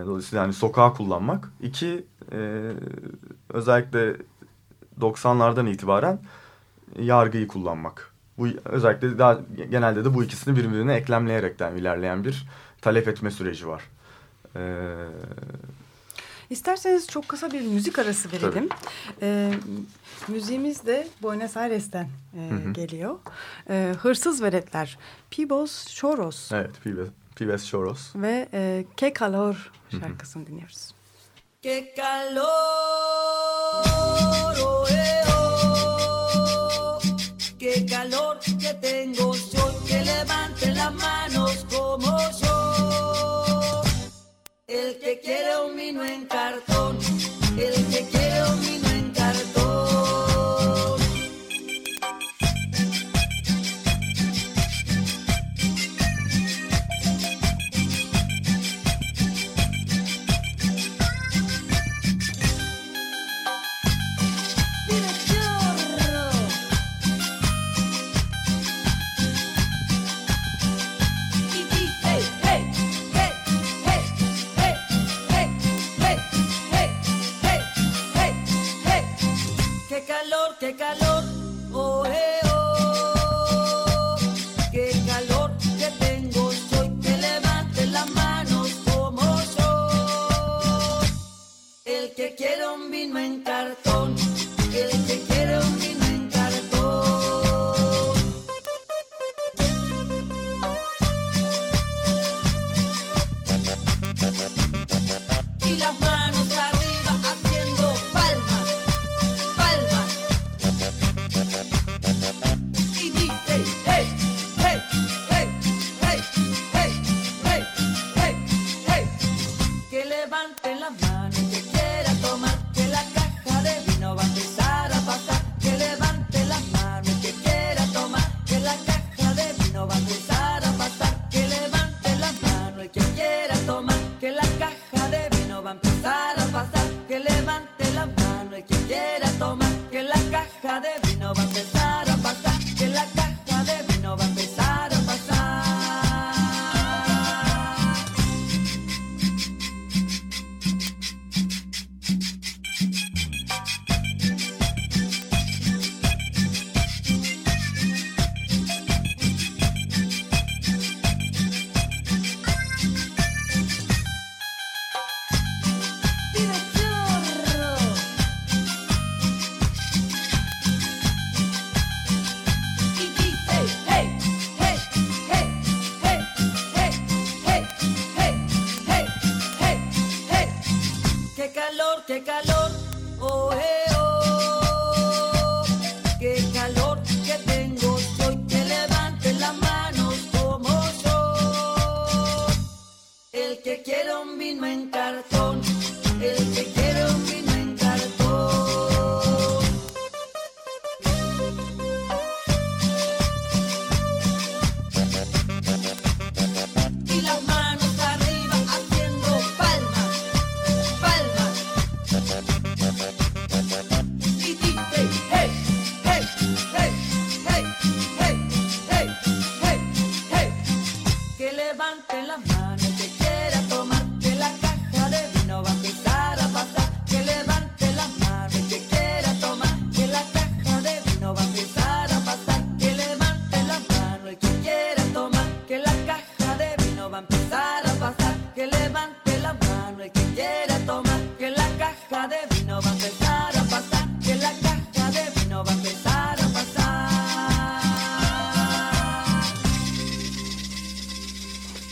[0.06, 1.48] dolayısıyla hani sokağı kullanmak.
[1.60, 2.70] İki e,
[3.48, 4.16] özellikle
[5.00, 6.18] 90'lardan itibaren
[6.98, 8.09] yargıyı kullanmak.
[8.40, 12.46] Bu özellikle daha genelde de bu ikisini birbirine eklemleyerekten ilerleyen bir
[12.80, 13.82] talep etme süreci var.
[14.56, 14.60] Ee,
[16.50, 18.68] İsterseniz çok kısa bir müzik arası verelim.
[19.22, 19.52] Ee,
[20.28, 22.72] müziğimiz de Buenos Aires'ten e, hı hı.
[22.72, 23.18] geliyor.
[23.70, 24.98] Ee, Hırsız Veletler.
[25.30, 26.52] Pibos Choros.
[26.52, 28.16] Evet, Pibes, Pibes Choros.
[28.16, 30.94] Ve e, Que Calor şarkısını dinliyoruz.
[31.62, 32.44] Que calor,
[34.62, 34.99] oh, eh, oh.
[37.72, 43.82] qué calor que tengo soy, que levante las manos como yo.
[44.66, 46.98] El que quiere un vino en cartón.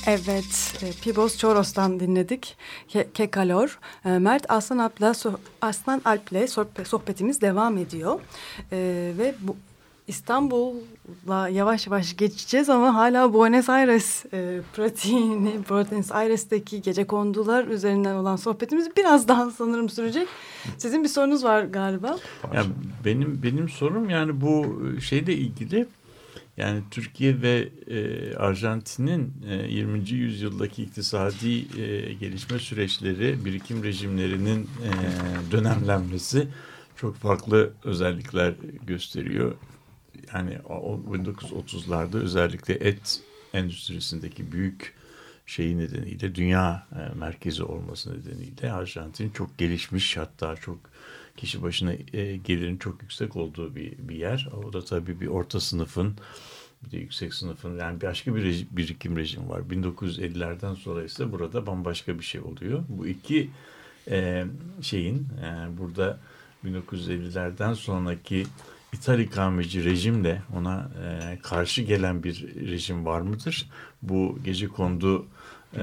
[0.08, 2.56] Evet, e, Pibos Çoros'tan dinledik.
[2.88, 3.78] Ke Kekalor.
[4.04, 5.26] E, Mert Aslan Alp'le
[5.62, 6.48] Aslan Alp'le
[6.84, 8.20] sohbetimiz devam ediyor.
[8.72, 9.56] Ee, ve bu
[10.06, 18.14] İstanbul'la yavaş yavaş geçeceğiz ama hala Buenos Aires e, pratiğini, Buenos Aires'teki gece kondular üzerinden
[18.14, 20.28] olan sohbetimiz biraz daha sanırım sürecek.
[20.78, 22.18] Sizin bir sorunuz var galiba.
[22.54, 22.64] Ya
[23.04, 25.86] benim benim sorum yani bu şeyle ilgili
[26.58, 30.10] yani Türkiye ve e, Arjantin'in e, 20.
[30.10, 34.90] yüzyıldaki iktisadi e, gelişme süreçleri, birikim rejimlerinin e,
[35.52, 36.48] dönemlenmesi
[36.96, 38.54] çok farklı özellikler
[38.86, 39.54] gösteriyor.
[40.34, 40.58] Yani
[41.10, 43.20] 1930'larda özellikle et
[43.52, 44.94] endüstrisindeki büyük
[45.46, 50.78] şeyi nedeniyle dünya e, merkezi olması nedeniyle Arjantin çok gelişmiş hatta çok
[51.38, 54.48] kişi başına e, gelirin çok yüksek olduğu bir, bir yer.
[54.64, 56.16] O da tabii bir orta sınıfın
[56.84, 59.60] bir de yüksek sınıfın yani başka bir rejim, birikim rejim var.
[59.60, 62.84] 1950'lerden sonra ise burada bambaşka bir şey oluyor.
[62.88, 63.50] Bu iki
[64.10, 64.44] e,
[64.82, 66.18] şeyin e, burada
[66.64, 68.46] 1950'lerden sonraki
[68.92, 73.70] İthal ikameci rejimle ona e, karşı gelen bir rejim var mıdır?
[74.02, 75.26] Bu gece kondu
[75.76, 75.82] e,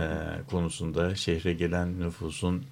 [0.49, 2.65] konusunda şehre gelen nüfusun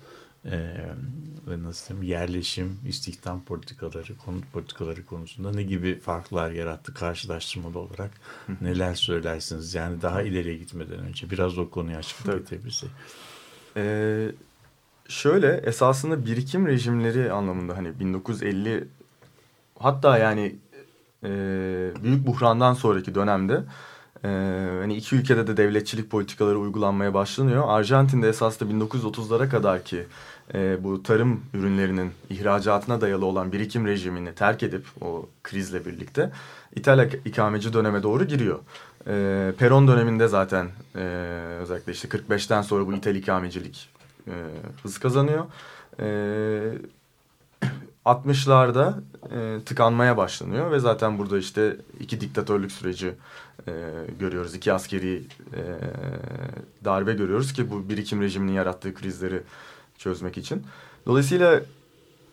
[1.48, 8.12] ve nasıl diyeyim, yerleşim, istihdam politikaları, konut politikaları konusunda ne gibi farklar yarattı karşılaştırmalı olarak
[8.62, 9.74] neler söylersiniz?
[9.74, 12.90] Yani daha ileriye gitmeden önce biraz o konuyu açıklık getirebilirsek.
[13.78, 14.32] Ee,
[15.08, 18.88] şöyle esasında birikim rejimleri anlamında hani 1950
[19.80, 20.56] hatta yani
[21.24, 21.30] e,
[22.04, 23.64] büyük buhrandan sonraki dönemde
[24.24, 24.28] e,
[24.82, 27.64] hani iki ülkede de devletçilik politikaları uygulanmaya başlanıyor.
[27.68, 30.06] Arjantin'de esasında 1930'lara kadar ki
[30.54, 36.32] e, bu tarım ürünlerinin ihracatına dayalı olan birikim rejimini terk edip o krizle birlikte
[36.76, 38.60] İtalya ikameci döneme doğru giriyor.
[39.08, 41.00] E, Peron döneminde zaten e,
[41.62, 43.90] özellikle işte 45'ten sonra bu İtal ikamecilik
[44.28, 44.34] e,
[44.84, 45.46] hız kazanıyor.
[46.00, 46.06] E,
[48.06, 48.94] 60'larda
[49.32, 53.14] e, tıkanmaya başlanıyor ve zaten burada işte iki diktatörlük süreci
[53.68, 53.72] e,
[54.20, 54.56] görüyoruz.
[54.56, 55.62] iki askeri e,
[56.86, 59.42] darbe görüyoruz ki bu birikim rejiminin yarattığı krizleri
[59.98, 60.64] çözmek için.
[61.06, 61.62] Dolayısıyla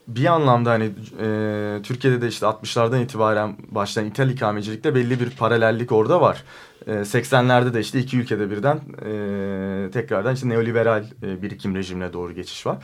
[0.09, 0.85] bir anlamda hani
[1.21, 6.45] e, Türkiye'de de işte 60'lardan itibaren başlayan İtal ikamecilikte belli bir paralellik orada var.
[6.87, 12.33] E, 80'lerde de işte iki ülkede birden e, tekrardan işte neoliberal e, birikim rejimine doğru
[12.33, 12.79] geçiş var.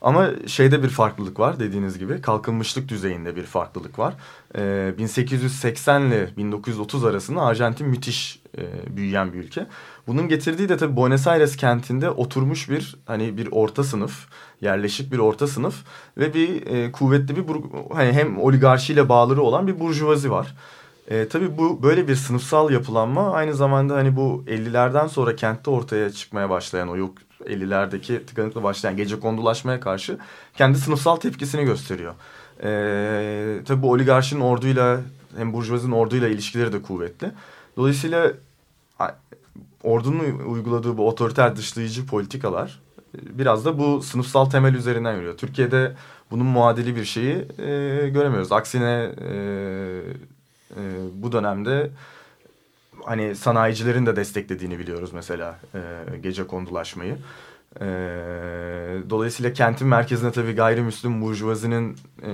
[0.00, 4.14] Ama şeyde bir farklılık var dediğiniz gibi kalkınmışlık düzeyinde bir farklılık var.
[4.58, 9.66] E, 1880 ile 1930 arasında Arjantin müthiş e, büyüyen bir ülke.
[10.06, 14.26] Bunun getirdiği de tabii Buenos Aires kentinde oturmuş bir hani bir orta sınıf,
[14.60, 15.74] yerleşik bir orta sınıf
[16.18, 17.44] ve bir e, kuvvetli bir
[17.94, 20.54] hani hem oligarşiyle bağları olan bir burjuvazi var.
[21.08, 26.10] E, tabii bu böyle bir sınıfsal yapılanma aynı zamanda hani bu 50'lerden sonra kentte ortaya
[26.10, 30.18] çıkmaya başlayan o yok 50'lerdeki tıkanıkla başlayan gece kondulaşmaya karşı
[30.56, 32.14] kendi sınıfsal tepkisini gösteriyor.
[32.62, 35.00] E, tabii bu oligarşinin orduyla
[35.36, 37.30] hem burjuvazinin orduyla ilişkileri de kuvvetli.
[37.76, 38.32] Dolayısıyla
[39.82, 42.80] ordunun uyguladığı bu otoriter dışlayıcı politikalar
[43.14, 45.36] e, biraz da bu sınıfsal temel üzerinden yürüyor.
[45.36, 45.92] Türkiye'de
[46.30, 48.52] bunun muadili bir şeyi e, göremiyoruz.
[48.52, 49.32] Aksine e,
[50.70, 50.82] e,
[51.14, 51.90] bu dönemde
[53.04, 55.80] hani sanayicilerin de desteklediğini biliyoruz mesela e,
[56.22, 57.16] gece kondulaşmayı.
[57.80, 57.86] E,
[59.10, 62.32] dolayısıyla kentin merkezine tabii gayrimüslim burjuvazinin e,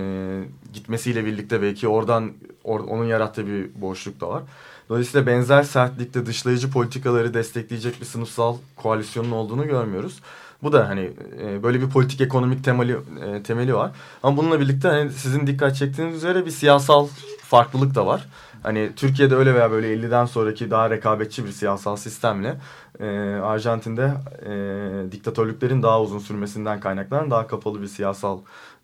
[0.72, 2.32] gitmesiyle birlikte belki oradan
[2.64, 4.42] or, onun yarattığı bir boşluk da var.
[4.88, 10.20] Dolayısıyla benzer sertlikte dışlayıcı politikaları destekleyecek bir sınıfsal koalisyonun olduğunu görmüyoruz.
[10.62, 11.10] Bu da hani
[11.42, 12.96] e, böyle bir politik ekonomik temeli
[13.26, 13.90] e, temeli var.
[14.22, 17.08] Ama bununla birlikte hani sizin dikkat çektiğiniz üzere bir siyasal
[17.42, 18.26] farklılık da var.
[18.62, 22.56] Hani Türkiye'de öyle veya böyle 50'den sonraki daha rekabetçi bir siyasal sistemle
[23.00, 23.06] e,
[23.42, 24.12] Arjantin'de
[24.46, 28.40] e, diktatörlüklerin daha uzun sürmesinden kaynaklanan daha kapalı bir siyasal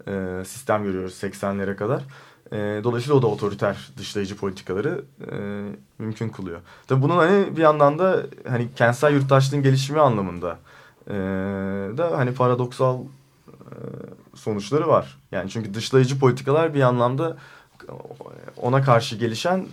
[0.09, 2.03] e, sistem görüyoruz 80'lere kadar.
[2.53, 5.35] E, dolayısıyla o da otoriter dışlayıcı politikaları e,
[5.99, 6.61] mümkün kılıyor.
[6.87, 10.59] Tabii bunun hani bir yandan da hani kentsel yurttaşlığın gelişimi anlamında
[11.07, 11.13] e,
[11.99, 13.01] da hani paradoksal
[13.49, 13.75] e,
[14.35, 15.19] sonuçları var.
[15.33, 17.37] Yani çünkü dışlayıcı politikalar bir anlamda
[18.57, 19.67] ona karşı gelişen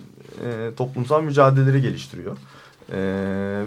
[0.45, 2.37] e, toplumsal mücadeleleri geliştiriyor.
[2.91, 2.97] E,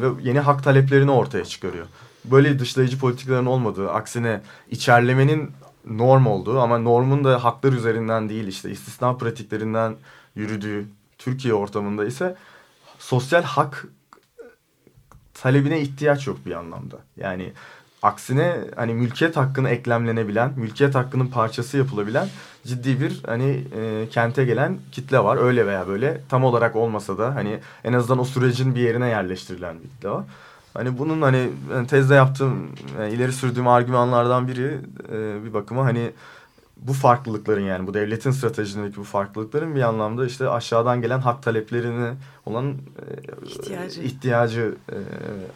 [0.01, 1.87] ve yeni hak taleplerini ortaya çıkarıyor.
[2.25, 5.51] Böyle dışlayıcı politikaların olmadığı, aksine içerlemenin
[5.87, 9.95] norm olduğu ama normun da haklar üzerinden değil işte istisna pratiklerinden
[10.35, 10.87] yürüdüğü
[11.19, 12.37] Türkiye ortamında ise
[12.99, 13.87] sosyal hak
[15.35, 16.97] talebine ihtiyaç yok bir anlamda.
[17.17, 17.53] Yani
[18.03, 22.29] aksine hani mülkiyet hakkını eklemlenebilen, mülkiyet hakkının parçası yapılabilen
[22.67, 25.37] ciddi bir hani e, kente gelen kitle var.
[25.37, 29.77] Öyle veya böyle tam olarak olmasa da hani en azından o sürecin bir yerine yerleştirilen
[29.79, 30.25] bir kitle var.
[30.75, 31.51] Hani bunun hani
[31.89, 34.81] tezde yaptığım, yani ileri sürdüğüm argümanlardan biri
[35.13, 36.13] e, bir bakıma hani
[36.77, 42.15] bu farklılıkların yani bu devletin stratejisindeki bu farklılıkların bir anlamda işte aşağıdan gelen hak taleplerini
[42.47, 44.97] olan e, ihtiyacı, ihtiyacı e,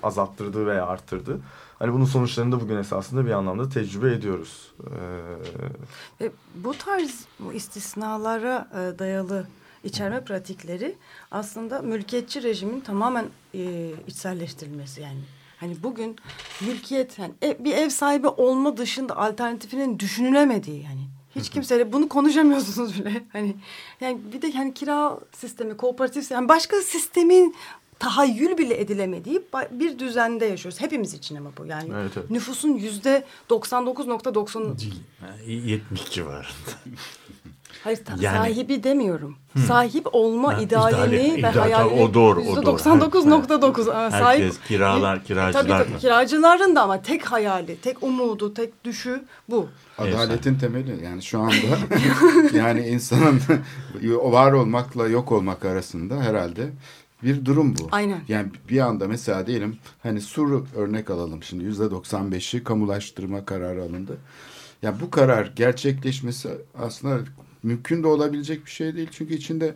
[0.03, 1.41] azalttırdığı veya arttırdığı.
[1.79, 4.73] Hani bunun sonuçlarını da bugün esasında bir anlamda tecrübe ediyoruz.
[4.81, 6.25] Ee...
[6.25, 9.47] Ve bu tarz bu istisnalara e, dayalı
[9.85, 10.95] içerme pratikleri
[11.31, 15.21] aslında mülkiyetçi rejimin tamamen e, içselleştirilmesi yani.
[15.61, 16.17] Hani bugün
[16.61, 21.01] mülkiyet yani ev, bir ev sahibi olma dışında alternatifinin düşünülemediği yani.
[21.37, 23.23] Hiç kimseyle bunu konuşamıyorsunuz bile.
[23.33, 23.57] Hani
[24.01, 27.55] yani bir de yani kira sistemi, kooperatif yani başka sistemin
[27.99, 30.81] tahayyül bile edilemediği bir düzende yaşıyoruz.
[30.81, 31.67] Hepimiz için ama bu.
[31.67, 32.31] Yani evet, evet.
[32.31, 34.77] nüfusun yüzde 99.90
[35.47, 36.73] 70 civarında.
[37.85, 39.37] Hayır yani, sahibi demiyorum.
[39.53, 39.59] Hı.
[39.59, 42.77] Sahip olma ha, idealini idali, ve hayalini o doğru, o doğru.
[42.77, 49.25] 99.9 sahip kiralar, kiracılar tabii, tabii, kiracıların da ama tek hayali, tek umudu, tek düşü
[49.49, 49.69] bu.
[49.99, 50.61] Adaletin evet.
[50.61, 51.55] temeli yani şu anda
[52.55, 53.41] yani insanın
[54.03, 56.71] var olmakla yok olmak arasında herhalde
[57.23, 57.89] bir durum bu.
[57.93, 58.21] Aynen.
[58.29, 64.19] Yani bir anda mesela diyelim hani Sur örnek alalım şimdi yüzde 95'i kamulaştırma kararı alındı.
[64.83, 66.49] Yani bu karar gerçekleşmesi
[66.79, 67.19] aslında
[67.67, 69.09] mümkün de olabilecek bir şey değil.
[69.13, 69.75] Çünkü içinde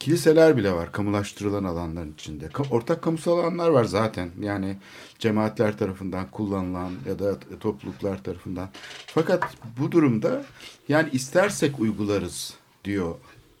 [0.00, 2.48] Kiliseler bile var kamulaştırılan alanların içinde.
[2.70, 4.30] Ortak kamusal alanlar var zaten.
[4.40, 4.76] Yani
[5.18, 8.68] cemaatler tarafından kullanılan ya da topluluklar tarafından.
[9.06, 10.44] Fakat bu durumda
[10.88, 13.14] yani istersek uygularız diyor.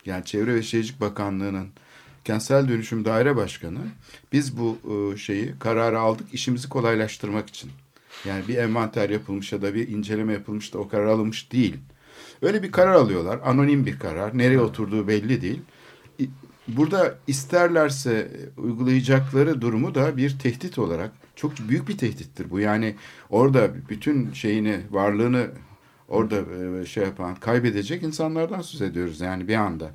[0.06, 1.68] Yani Çevre ve Şehircilik Bakanlığı'nın
[2.24, 3.80] Kentsel Dönüşüm Daire Başkanı
[4.32, 7.70] biz bu e, şeyi kararı aldık işimizi kolaylaştırmak için.
[8.24, 11.76] Yani bir envanter yapılmış ya da bir inceleme yapılmış da o karar alınmış değil.
[12.42, 13.40] Öyle bir karar alıyorlar.
[13.44, 14.38] Anonim bir karar.
[14.38, 15.60] Nereye oturduğu belli değil.
[16.68, 22.60] Burada isterlerse uygulayacakları durumu da bir tehdit olarak çok büyük bir tehdittir bu.
[22.60, 22.96] Yani
[23.30, 25.50] orada bütün şeyini, varlığını
[26.08, 26.36] orada
[26.80, 29.90] e, şey yapan, kaybedecek insanlardan söz ediyoruz yani bir anda.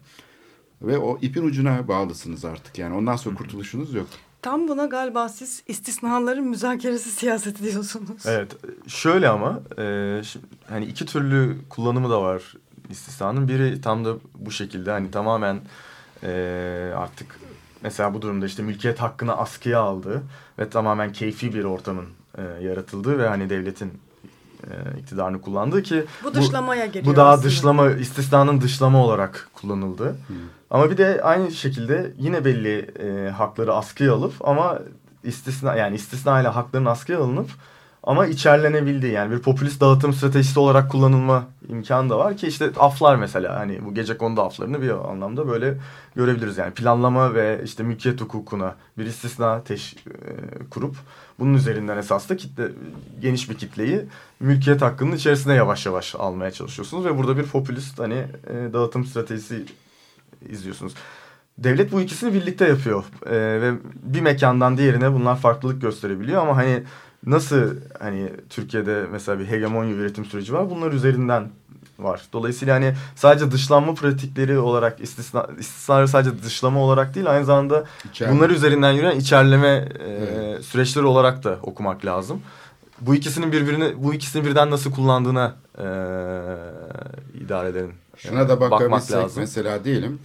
[0.81, 2.95] Ve o ipin ucuna bağlısınız artık yani.
[2.95, 4.07] Ondan sonra kurtuluşunuz yok.
[4.45, 8.25] Tam buna galiba siz istisnaların müzakeresi siyaseti diyorsunuz.
[8.25, 8.55] Evet
[8.87, 9.81] şöyle ama e,
[10.21, 10.39] şi-
[10.69, 12.53] hani iki türlü kullanımı da var
[12.89, 13.47] istisnanın.
[13.47, 15.61] Biri tam da bu şekilde hani tamamen
[16.23, 17.39] e, artık
[17.81, 20.23] mesela bu durumda işte mülkiyet hakkını askıya aldı
[20.59, 22.05] ve tamamen keyfi bir ortamın
[22.37, 23.91] e, yaratıldığı ve hani devletin
[24.71, 27.47] e, iktidarını kullandığı ki Bu dışlamaya geliyor Bu daha aslında.
[27.47, 30.15] dışlama istisnanın dışlama olarak kullanıldı.
[30.69, 34.79] Ama bir de aynı şekilde yine belli e, hakları askıya alıp ama
[35.23, 37.49] istisna yani istisnayla hakların askıya alınıp
[38.05, 43.15] ama içerlenebildiği yani bir popülist dağıtım stratejisi olarak kullanılma imkanı da var ki işte aflar
[43.15, 45.77] mesela hani bu gece konuda aflarını bir anlamda böyle
[46.15, 50.95] görebiliriz yani planlama ve işte mülkiyet hukukuna bir istisna teş, e, kurup
[51.39, 52.67] bunun üzerinden esas da kitle
[53.21, 54.01] geniş bir kitleyi
[54.39, 59.65] mülkiyet hakkının içerisine yavaş yavaş almaya çalışıyorsunuz ve burada bir popülist hani e, dağıtım stratejisi
[60.49, 60.93] izliyorsunuz.
[61.57, 66.83] Devlet bu ikisini birlikte yapıyor Ee, ve bir mekandan diğerine bunlar farklılık gösterebiliyor ama hani
[67.25, 71.49] nasıl hani Türkiye'de mesela bir hegemonya üretim süreci var bunlar üzerinden
[71.99, 72.21] var.
[72.33, 78.37] Dolayısıyla hani sadece dışlanma pratikleri olarak istisna, istisnaları sadece dışlama olarak değil aynı zamanda İçerleme.
[78.37, 79.67] bunlar üzerinden yürüyen içerleme
[79.99, 80.63] e, Evet.
[80.65, 82.41] süreçleri olarak da okumak lazım.
[83.01, 85.85] Bu ikisinin birbirini bu ikisini birden nasıl kullandığına e,
[87.33, 89.39] idarelerin Şuna da e, bakmak bakabilsek lazım.
[89.41, 90.19] mesela diyelim.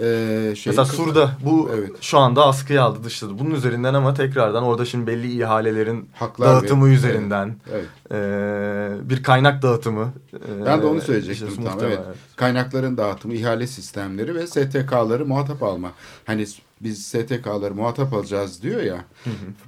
[0.00, 1.90] E, şey, Mesela Sur'da bu Evet.
[2.00, 3.38] şu anda askıya aldı dışladı.
[3.38, 7.86] Bunun üzerinden ama tekrardan orada şimdi belli ihalelerin Haklar dağıtımı ve- üzerinden Evet.
[8.12, 10.12] e, bir kaynak dağıtımı.
[10.34, 11.78] e, Ben de onu söyleyecektim işte tam.
[11.82, 11.98] Evet.
[12.36, 15.92] Kaynakların dağıtımı, ihale sistemleri ve STK'ları muhatap alma.
[16.24, 16.46] Hani
[16.80, 19.04] biz STK'ları muhatap alacağız diyor ya.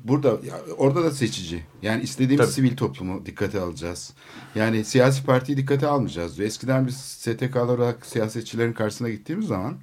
[0.05, 1.65] Burada ya, orada da seçici.
[1.83, 2.55] Yani istediğimiz Tabii.
[2.55, 4.13] sivil toplumu dikkate alacağız.
[4.55, 6.49] Yani siyasi partiyi dikkate almayacağız diyor.
[6.49, 9.75] Eskiden biz STK'lar olarak siyasetçilerin karşısına gittiğimiz zaman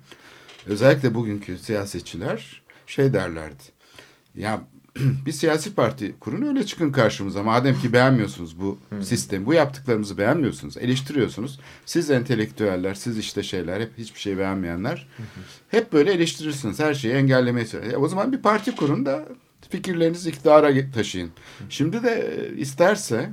[0.66, 3.64] özellikle bugünkü siyasetçiler şey derlerdi.
[4.36, 4.62] Ya
[5.26, 7.44] bir siyasi parti kurun öyle çıkın karşımıza.
[7.44, 11.60] Madem ki beğenmiyorsunuz bu sistemi, bu yaptıklarımızı beğenmiyorsunuz, eleştiriyorsunuz.
[11.86, 15.08] Siz entelektüeller, siz işte şeyler, hep hiçbir şey beğenmeyenler.
[15.70, 16.80] hep böyle eleştirirsiniz.
[16.80, 17.92] Her şeyi engellemeye çalışın.
[17.92, 19.26] E, o zaman bir parti kurun da
[19.70, 21.32] fikirlerinizi iktidara taşıyın.
[21.70, 23.30] Şimdi de e, isterse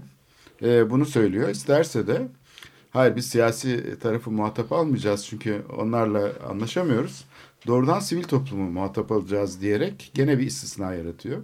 [0.62, 1.48] e, bunu söylüyor.
[1.48, 2.28] isterse de
[2.90, 7.24] hayır biz siyasi tarafı muhatap almayacağız çünkü onlarla anlaşamıyoruz.
[7.66, 11.42] Doğrudan sivil toplumu muhatap alacağız diyerek gene bir istisna yaratıyor.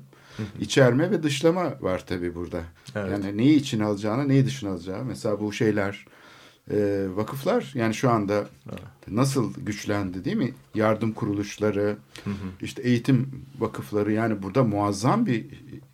[0.60, 2.62] İçerme ve dışlama var tabii burada.
[2.96, 3.10] Evet.
[3.10, 5.04] Yani neyi içine alacağını, neyi dışına alacağı.
[5.04, 6.06] Mesela bu şeyler,
[6.70, 8.48] e, vakıflar yani şu anda
[9.08, 10.54] nasıl güçlendi değil mi?
[10.74, 11.96] Yardım kuruluşları,
[12.60, 15.46] işte eğitim vakıfları yani burada muazzam bir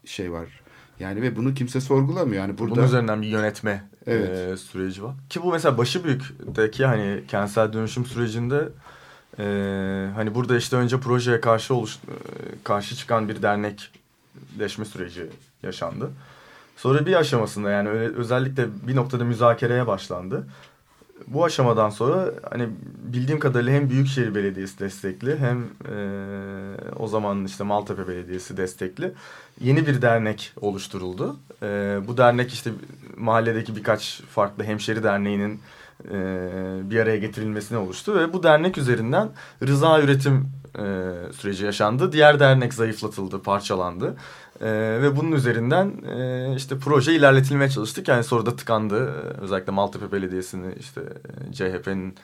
[0.04, 0.60] şey var.
[1.00, 2.42] Yani ve bunu kimse sorgulamıyor.
[2.42, 4.30] Yani burada Bunun üzerinden bir yönetme Evet.
[4.30, 5.14] e, süreci var.
[5.30, 8.68] Ki bu mesela başı büyükteki hani kentsel dönüşüm sürecinde
[9.38, 9.44] e,
[10.14, 12.14] hani burada işte önce projeye karşı oluş, e,
[12.64, 15.26] karşı çıkan bir dernekleşme süreci
[15.62, 16.10] yaşandı.
[16.76, 20.46] Sonra bir aşamasında yani özellikle bir noktada müzakereye başlandı.
[21.26, 22.68] Bu aşamadan sonra hani
[23.04, 25.96] bildiğim kadarıyla hem Büyükşehir Belediyesi destekli hem e,
[26.98, 29.12] o zaman işte Maltepe Belediyesi destekli
[29.60, 31.36] yeni bir dernek oluşturuldu.
[31.62, 32.70] E, bu dernek işte
[33.16, 35.60] mahalledeki birkaç farklı hemşeri derneğinin
[36.04, 36.18] e,
[36.90, 39.28] bir araya getirilmesine oluştu ve bu dernek üzerinden
[39.66, 40.48] rıza üretim
[40.78, 40.82] e,
[41.32, 42.12] süreci yaşandı.
[42.12, 44.16] Diğer dernek zayıflatıldı, parçalandı.
[44.60, 44.70] E,
[45.02, 48.08] ve bunun üzerinden e, işte proje ilerletilmeye çalıştık.
[48.08, 48.96] Yani sonra da tıkandı.
[48.96, 52.14] E, Özellikle Maltepe Belediyesi'ni işte e, CHP'nin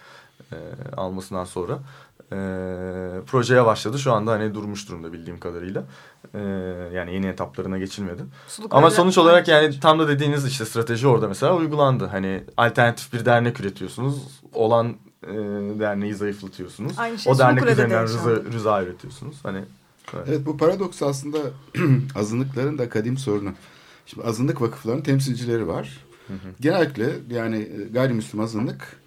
[0.53, 0.57] e,
[0.97, 1.78] almasından sonra
[2.32, 2.37] e,
[3.26, 3.99] projeye başladı.
[3.99, 5.84] Şu anda hani durmuş durumda bildiğim kadarıyla.
[6.34, 6.41] E,
[6.95, 8.22] yani yeni etaplarına geçilmedi.
[8.49, 12.07] Suluk Ama sonuç olarak yani tam da dediğiniz işte strateji orada mesela uygulandı.
[12.07, 14.41] Hani alternatif bir dernek üretiyorsunuz.
[14.53, 15.34] Olan e,
[15.80, 16.99] derneği zayıflatıyorsunuz.
[16.99, 19.37] Aynı şey o dernek üzerinden rıza, rıza üretiyorsunuz.
[19.43, 19.61] Hani
[20.14, 20.24] evet.
[20.28, 21.38] Evet bu paradoks aslında
[22.14, 23.52] azınlıkların da kadim sorunu.
[24.07, 26.07] Şimdi azınlık vakıflarının temsilcileri var.
[26.61, 29.00] Genellikle yani e, gayrimüslim azınlık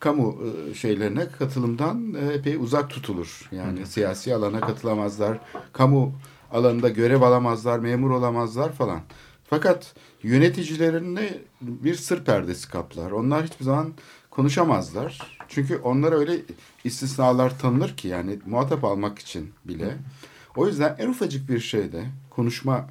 [0.00, 0.38] kamu
[0.70, 3.48] e, şeylerine katılımdan e, epey uzak tutulur.
[3.52, 5.38] Yani siyasi alana katılamazlar,
[5.72, 6.14] kamu
[6.52, 9.00] alanında görev alamazlar, memur olamazlar falan.
[9.44, 13.10] Fakat yöneticilerini bir sır perdesi kaplar.
[13.10, 13.92] Onlar hiçbir zaman
[14.30, 15.38] konuşamazlar.
[15.48, 16.36] Çünkü onlara öyle
[16.84, 19.96] istisnalar tanınır ki yani muhatap almak için bile.
[20.58, 22.88] O yüzden en ufacık bir şeyde konuşma,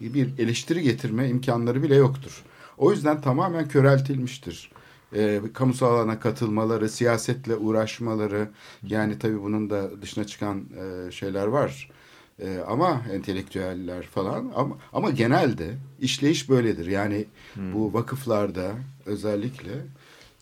[0.00, 2.42] bir eleştiri getirme imkanları bile yoktur.
[2.78, 4.70] O yüzden tamamen köreltilmiştir.
[5.14, 8.48] E, kamusal alana katılmaları, siyasetle uğraşmaları,
[8.82, 11.90] yani tabii bunun da dışına çıkan e, şeyler var.
[12.38, 16.86] E, ama entelektüeller falan ama, ama genelde işleyiş böyledir.
[16.86, 17.24] Yani
[17.56, 18.72] bu vakıflarda
[19.06, 19.72] özellikle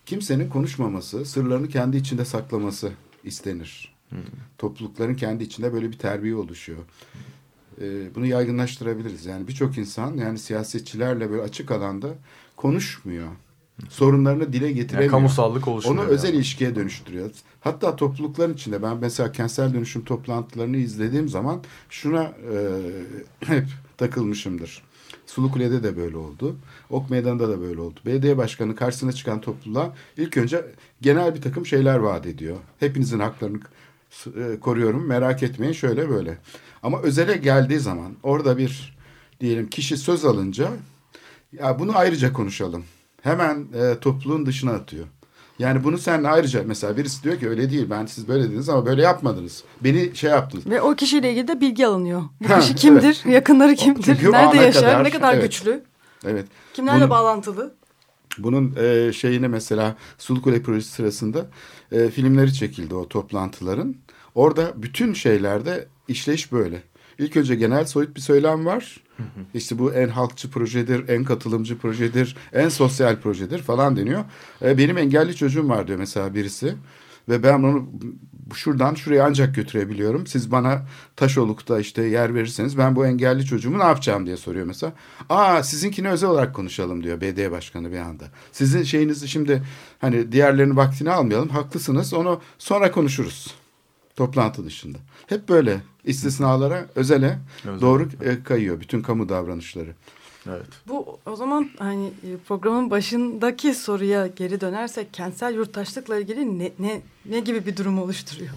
[0.07, 2.93] kimsenin konuşmaması, sırlarını kendi içinde saklaması
[3.25, 3.98] istenir.
[4.59, 6.79] Toplulukların kendi içinde böyle bir terbiye oluşuyor.
[7.81, 9.27] Ee, bunu yaygınlaştırabiliriz.
[9.27, 12.09] Yani birçok insan yani siyasetçilerle böyle açık alanda
[12.57, 13.29] konuşmuyor.
[13.89, 15.03] Sorunlarını dile getiremiyor.
[15.03, 16.05] Yani kamusallık oluşmuyor.
[16.05, 17.31] Onu özel ilişkiye dönüştürüyor.
[17.61, 22.57] Hatta toplulukların içinde ben mesela kentsel dönüşüm toplantılarını izlediğim zaman şuna e,
[23.47, 24.83] hep takılmışımdır.
[25.27, 26.57] Sulukule'de de böyle oldu.
[26.91, 28.01] Ok Meydanı'nda da böyle oldu.
[28.07, 30.65] Belediye başkanı karşısına çıkan topluluğa ilk önce
[31.01, 32.57] genel bir takım şeyler vaat ediyor.
[32.81, 33.61] Hepinizin haklarını
[34.61, 36.39] koruyorum merak etmeyin şöyle böyle.
[36.83, 38.97] Ama özele geldiği zaman orada bir
[39.41, 40.69] diyelim kişi söz alınca
[41.53, 42.85] ya bunu ayrıca konuşalım.
[43.23, 45.07] Hemen e, topluluğun dışına atıyor.
[45.59, 48.87] Yani bunu sen ayrıca mesela birisi diyor ki öyle değil ben siz böyle dediniz ama
[48.87, 49.65] böyle yapmadınız.
[49.81, 50.67] Beni şey yaptınız.
[50.67, 52.23] Ve o kişiyle ilgili de bilgi alınıyor.
[52.41, 53.23] Bu kişi kimdir?
[53.29, 54.03] Yakınları kimdir?
[54.03, 54.83] Çünkü Nerede yaşar?
[54.83, 55.43] kadar- ne kadar evet.
[55.43, 55.85] güçlü?
[56.27, 56.47] Evet.
[56.75, 57.75] Kimlerle Bunu- bağlantılı?
[58.39, 61.47] Bunun e, şeyine mesela Sulukule projesi sırasında
[61.93, 63.95] e, filmleri çekildi o toplantıların.
[64.35, 66.83] Orada bütün şeylerde işleyiş böyle.
[67.19, 69.01] İlk önce genel soyut bir söylem var.
[69.55, 74.25] İşte bu en halkçı projedir, en katılımcı projedir, en sosyal projedir falan deniyor.
[74.63, 76.75] E, benim engelli çocuğum var diyor mesela birisi.
[77.29, 77.89] Ve ben onu
[78.55, 80.27] şuradan şuraya ancak götürebiliyorum.
[80.27, 80.83] Siz bana
[81.17, 84.93] Taşoluk'ta işte yer verirseniz ben bu engelli çocuğumu ne yapacağım diye soruyor mesela.
[85.29, 88.25] Aa sizinkini özel olarak konuşalım diyor BD başkanı bir anda.
[88.53, 89.63] Sizin şeyinizi şimdi
[89.99, 91.49] hani diğerlerinin vaktini almayalım.
[91.49, 93.55] Haklısınız onu sonra konuşuruz.
[94.17, 94.99] Toplantı dışında.
[95.27, 97.81] Hep böyle istisnalara, özele Özel.
[97.81, 99.95] doğru e, kayıyor bütün kamu davranışları.
[100.51, 100.67] Evet.
[100.89, 107.01] Bu o zaman hani e, programın başındaki soruya geri dönersek kentsel yurttaşlıkla ilgili ne, ne,
[107.25, 108.51] ne gibi bir durum oluşturuyor?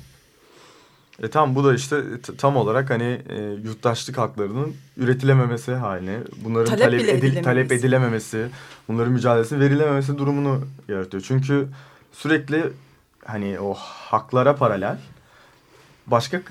[1.24, 6.70] E tam bu da işte t- tam olarak hani e, yurttaşlık haklarının üretilememesi haline, bunların
[6.70, 8.48] Talep talep, edil- talep edilememesi,
[8.88, 11.24] bunların mücadelesinin verilememesi durumunu yaratıyor.
[11.28, 11.68] Çünkü
[12.12, 12.64] sürekli
[13.26, 14.98] hani o haklara paralel
[16.08, 16.42] başka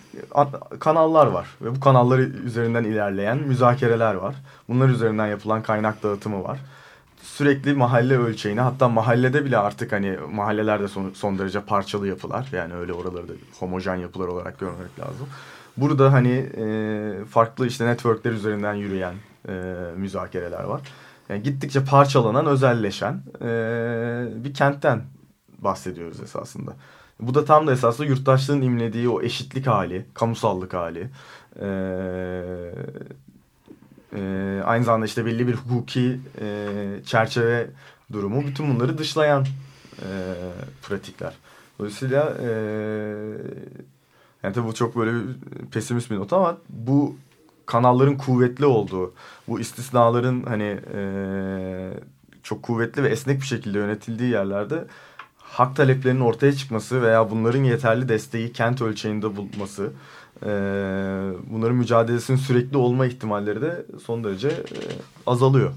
[0.80, 4.34] kanallar var ve bu kanalları üzerinden ilerleyen müzakereler var.
[4.68, 6.58] Bunlar üzerinden yapılan kaynak dağıtımı var.
[7.22, 12.48] Sürekli mahalle ölçeğine hatta mahallede bile artık hani mahallelerde son, son derece parçalı yapılar.
[12.52, 15.26] Yani öyle oraları da homojen yapılar olarak görmek lazım.
[15.76, 19.14] Burada hani e, farklı işte networkler üzerinden yürüyen
[19.48, 19.52] e,
[19.96, 20.80] müzakereler var.
[21.28, 23.48] Yani gittikçe parçalanan, özelleşen e,
[24.44, 25.02] bir kentten
[25.58, 26.72] bahsediyoruz esasında.
[27.20, 31.08] Bu da tam da esasında yurttaşlığın imlediği o eşitlik hali, kamusallık hali.
[31.60, 31.68] E,
[34.16, 36.66] e, aynı zamanda işte belli bir hukuki e,
[37.06, 37.70] çerçeve
[38.12, 38.46] durumu.
[38.46, 39.46] Bütün bunları dışlayan
[39.98, 40.08] e,
[40.82, 41.32] pratikler.
[41.78, 42.50] Dolayısıyla e,
[44.42, 45.12] yani tabii bu çok böyle
[45.72, 47.16] pesimist bir not ama bu
[47.66, 49.14] kanalların kuvvetli olduğu,
[49.48, 51.02] bu istisnaların hani e,
[52.42, 54.84] çok kuvvetli ve esnek bir şekilde yönetildiği yerlerde
[55.50, 59.92] hak taleplerinin ortaya çıkması veya bunların yeterli desteği kent ölçeğinde bulması,
[60.42, 60.48] e,
[61.50, 64.78] bunların mücadelesinin sürekli olma ihtimalleri de son derece e,
[65.26, 65.70] azalıyor.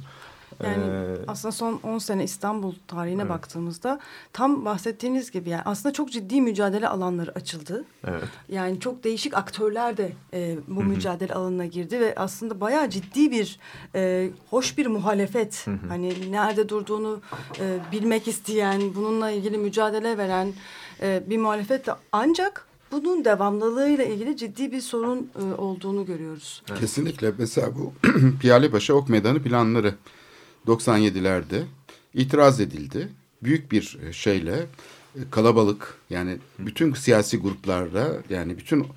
[0.64, 3.32] Yani Ee, aslında son 10 sene İstanbul tarihine Evet.
[3.32, 4.00] baktığımızda
[4.34, 7.86] tam bahsettiğiniz gibi yani aslında çok ciddi mücadele alanları açıldı.
[8.08, 8.24] evet.
[8.50, 13.60] Yani çok değişik aktörler de e, bu mücadele alanına girdi ve aslında bayağı ciddi bir
[13.96, 15.66] e, hoş bir muhalefet.
[15.90, 17.22] Hani nerede durduğunu
[17.60, 20.54] e, bilmek isteyen, bununla ilgili mücadele veren
[21.02, 26.64] e, bir muhalefetle ancak bunun devamlılığıyla ilgili ciddi bir sorun e, olduğunu görüyoruz.
[26.80, 27.32] Kesinlikle.
[27.38, 27.94] Mesela bu
[28.42, 29.96] Piyalepaşa Ok Meydanı planları
[30.68, 31.64] 97'lerde
[32.14, 33.08] itiraz edildi.
[33.44, 34.66] Büyük bir şeyle
[35.16, 38.88] e, kalabalık yani bütün siyasi gruplarla yani bütün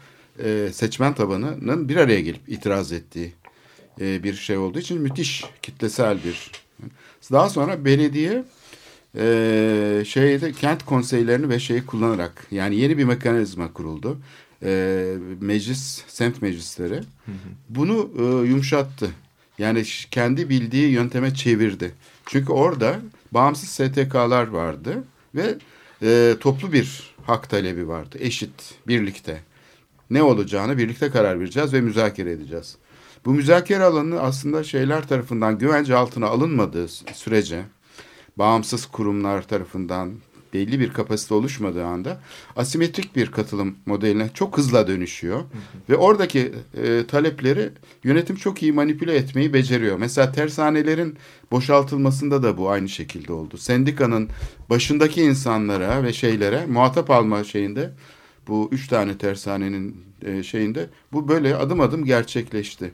[0.45, 3.33] e, seçmen tabanının bir araya gelip itiraz ettiği
[4.01, 6.51] e, bir şey olduğu için müthiş kitlesel bir.
[7.33, 8.45] Daha sonra belediye
[9.17, 14.19] e, şeyde kent konseylerini ve şeyi kullanarak yani yeni bir mekanizma kuruldu.
[14.63, 17.01] E, meclis, semt meclisleri
[17.69, 19.11] bunu e, yumuşattı.
[19.59, 21.95] Yani kendi bildiği yönteme çevirdi.
[22.27, 23.01] Çünkü orada
[23.33, 25.05] bağımsız STK'lar vardı
[25.35, 25.55] ve
[26.03, 28.17] e, toplu bir hak talebi vardı.
[28.21, 29.41] Eşit, birlikte.
[30.11, 32.77] Ne olacağını birlikte karar vereceğiz ve müzakere edeceğiz.
[33.25, 37.65] Bu müzakere alanı aslında şeyler tarafından güvence altına alınmadığı sürece
[38.37, 40.13] bağımsız kurumlar tarafından
[40.57, 42.21] belli bir kapasite oluşmadığı anda
[42.57, 45.43] asimetrik bir katılım modeline çok hızla dönüşüyor.
[45.91, 46.53] Ve oradaki
[46.83, 47.71] e, talepleri
[48.05, 49.97] yönetim çok iyi manipüle etmeyi beceriyor.
[49.99, 51.17] Mesela tersanelerin
[51.51, 53.57] boşaltılmasında da bu aynı şekilde oldu.
[53.59, 54.29] Sendikanın
[54.71, 57.93] başındaki insanlara ve şeylere muhatap alma şeyinde
[58.49, 62.93] bu üç tane tersanenin e, şeyinde bu böyle adım adım gerçekleşti.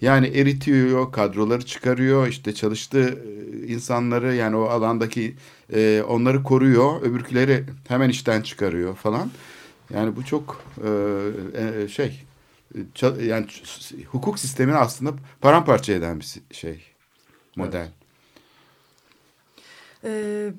[0.00, 5.34] Yani eritiyor, kadroları çıkarıyor, işte çalıştığı e, insanları yani o alandaki
[5.72, 9.30] e, onları koruyor, öbürküleri hemen işten çıkarıyor falan.
[9.94, 10.90] Yani bu çok e,
[11.82, 12.22] e, şey
[12.94, 13.46] ça- yani
[14.06, 16.82] hukuk sistemini aslında paramparça eden bir şey
[17.56, 17.88] model.
[20.04, 20.52] Ee,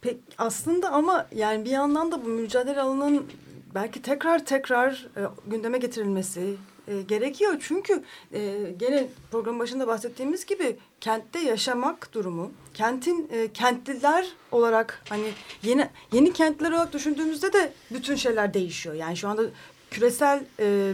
[0.00, 3.26] pek aslında ama yani bir yandan da bu mücadele alanının
[3.74, 6.56] belki tekrar tekrar e, gündeme getirilmesi
[6.88, 7.56] e, gerekiyor.
[7.60, 8.02] Çünkü
[8.32, 15.88] e, gene program başında bahsettiğimiz gibi kentte yaşamak durumu, kentin e, kentliler olarak hani yeni
[16.12, 18.94] yeni kentliler olarak düşündüğümüzde de bütün şeyler değişiyor.
[18.94, 19.42] Yani şu anda
[19.90, 20.92] küresel e,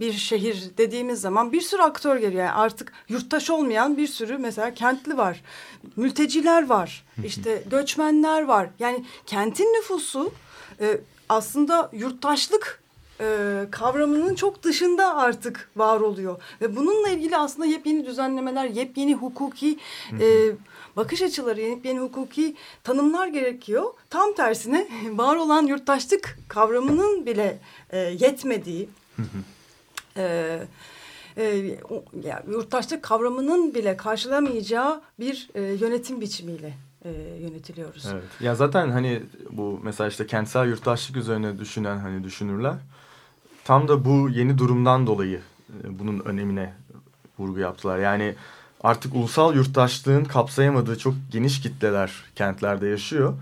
[0.00, 2.42] bir şehir dediğimiz zaman bir sürü aktör geliyor.
[2.42, 5.42] Yani artık yurttaş olmayan bir sürü mesela kentli var.
[5.96, 7.04] Mülteciler var.
[7.24, 8.70] işte göçmenler var.
[8.78, 10.32] Yani kentin nüfusu
[10.80, 12.82] e, aslında yurttaşlık
[13.20, 16.40] e, kavramının çok dışında artık var oluyor.
[16.60, 19.78] Ve bununla ilgili aslında yepyeni düzenlemeler, yepyeni hukuki
[20.20, 20.52] e,
[20.96, 23.94] bakış açıları, yepyeni hukuki tanımlar gerekiyor.
[24.10, 27.58] Tam tersine var olan yurttaşlık kavramının bile
[27.90, 28.88] e, yetmediği,
[30.16, 30.58] e,
[31.36, 31.78] e,
[32.48, 38.06] yurttaşlık kavramının bile karşılamayacağı bir e, yönetim biçimiyle e, yönetiliyoruz.
[38.12, 38.24] Evet.
[38.40, 42.74] Ya zaten hani bu mesela işte kentsel yurttaşlık üzerine düşünen hani düşünürler
[43.68, 45.40] tam da bu yeni durumdan dolayı
[45.84, 46.74] e, bunun önemine
[47.38, 47.98] vurgu yaptılar.
[47.98, 48.34] Yani
[48.82, 53.34] artık ulusal yurttaşlığın kapsayamadığı çok geniş kitleler kentlerde yaşıyor.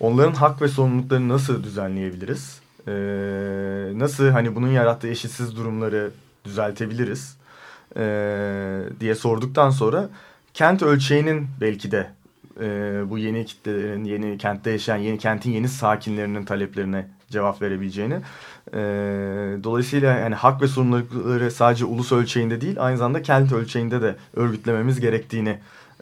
[0.00, 2.60] Onların hak ve sorumluluklarını nasıl düzenleyebiliriz?
[2.88, 2.92] Ee,
[3.94, 6.10] nasıl hani bunun yarattığı eşitsiz durumları
[6.44, 7.36] düzeltebiliriz?
[7.96, 10.08] Ee, diye sorduktan sonra
[10.54, 12.10] kent ölçeğinin belki de
[12.60, 18.20] e, bu yeni kitlelerin, yeni kentte yaşayan, yeni kentin yeni sakinlerinin taleplerine cevap verebileceğini.
[18.74, 18.80] E,
[19.64, 25.00] dolayısıyla yani hak ve sorumlulukları sadece ulus ölçeğinde değil, aynı zamanda kent ölçeğinde de örgütlememiz
[25.00, 25.58] gerektiğini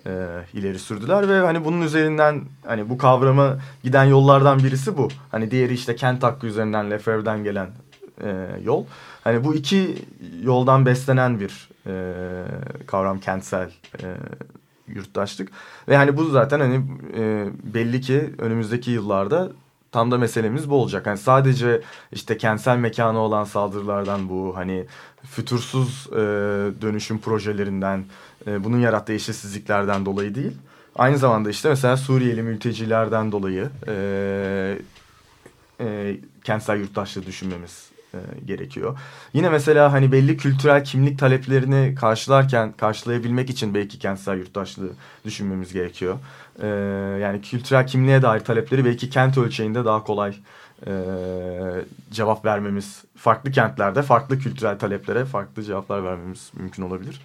[0.07, 5.09] e, ileri sürdüler ve hani bunun üzerinden hani bu kavrama giden yollardan birisi bu.
[5.31, 7.69] Hani diğeri işte kent hakkı üzerinden Lefebvre'den gelen
[8.25, 8.85] e, yol.
[9.25, 9.95] Hani bu iki
[10.43, 12.13] yoldan beslenen bir e,
[12.87, 13.71] kavram kentsel
[14.03, 14.07] e,
[14.89, 15.49] yurttaşlık.
[15.89, 16.83] Ve hani bu zaten hani
[17.17, 19.53] e, belli ki önümüzdeki yıllarda
[19.93, 21.07] tam da meselemiz bu olacak.
[21.07, 21.83] Hani sadece
[22.13, 24.87] işte kentsel mekana olan saldırılardan bu hani
[25.31, 26.17] fütursuz e,
[26.83, 28.05] dönüşüm projelerinden
[28.47, 30.53] e, bunun yarattığı eşitsizliklerden dolayı değil.
[30.97, 34.79] Aynı zamanda işte mesela Suriyeli mültecilerden dolayı e,
[35.81, 38.99] e, kentsel yurttaşlığı düşünmemiz e, gerekiyor.
[39.33, 44.91] Yine mesela hani belli kültürel kimlik taleplerini karşılarken karşılayabilmek için belki kentsel yurttaşlığı
[45.25, 46.19] düşünmemiz gerekiyor.
[46.63, 46.67] E,
[47.23, 50.35] yani kültürel kimliğe dair talepleri belki kent ölçeğinde daha kolay
[50.87, 50.93] e,
[52.11, 57.21] cevap vermemiz, farklı kentlerde farklı kültürel taleplere farklı cevaplar vermemiz mümkün olabilir.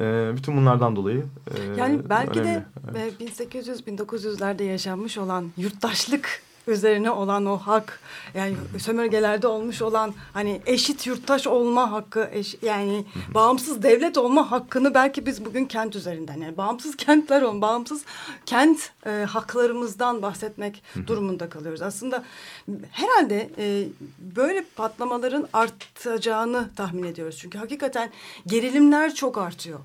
[0.00, 2.54] E, bütün bunlardan dolayı e, Yani belki önemli.
[2.54, 2.64] de
[2.98, 3.14] Evet.
[3.20, 8.00] e, 1800-1900'lerde yaşanmış olan yurttaşlık üzerine olan o hak
[8.34, 13.04] yani sömürgelerde olmuş olan hani eşit yurttaş olma hakkı eş- yani
[13.34, 18.04] bağımsız devlet olma hakkını belki biz bugün kent üzerinden yani bağımsız kentler olun bağımsız
[18.46, 21.82] kent e, haklarımızdan bahsetmek durumunda kalıyoruz.
[21.82, 22.24] Aslında
[22.90, 23.84] herhalde e,
[24.36, 27.38] böyle patlamaların artacağını tahmin ediyoruz.
[27.40, 28.10] Çünkü hakikaten
[28.46, 29.80] gerilimler çok artıyor.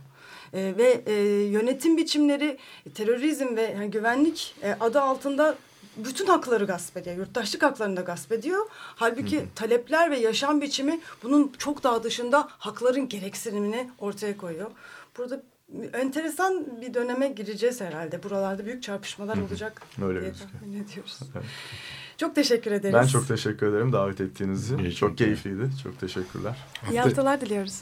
[0.54, 1.14] E, ve e,
[1.44, 2.58] yönetim biçimleri
[2.96, 5.56] terörizm ve yani güvenlik e, adı altında
[5.98, 7.18] bütün hakları gasp ediyor.
[7.18, 8.66] Yurttaşlık haklarını da gasp ediyor.
[8.72, 14.72] Halbuki talepler ve yaşam biçimi bunun çok daha dışında hakların gereksinimini ortaya koyuyor.
[15.18, 15.44] Burada
[15.94, 18.24] enteresan bir döneme gireceğiz herhalde.
[18.24, 21.20] Buralarda büyük çarpışmalar olacak Öyle diye tahmin ediyoruz.
[21.36, 21.46] Evet.
[22.18, 22.94] Çok teşekkür ederiz.
[22.94, 24.92] Ben çok teşekkür ederim davet ettiğiniz için.
[24.92, 25.70] Çok keyifliydi.
[25.84, 26.58] Çok teşekkürler.
[26.92, 27.82] İyi haftalar diliyoruz.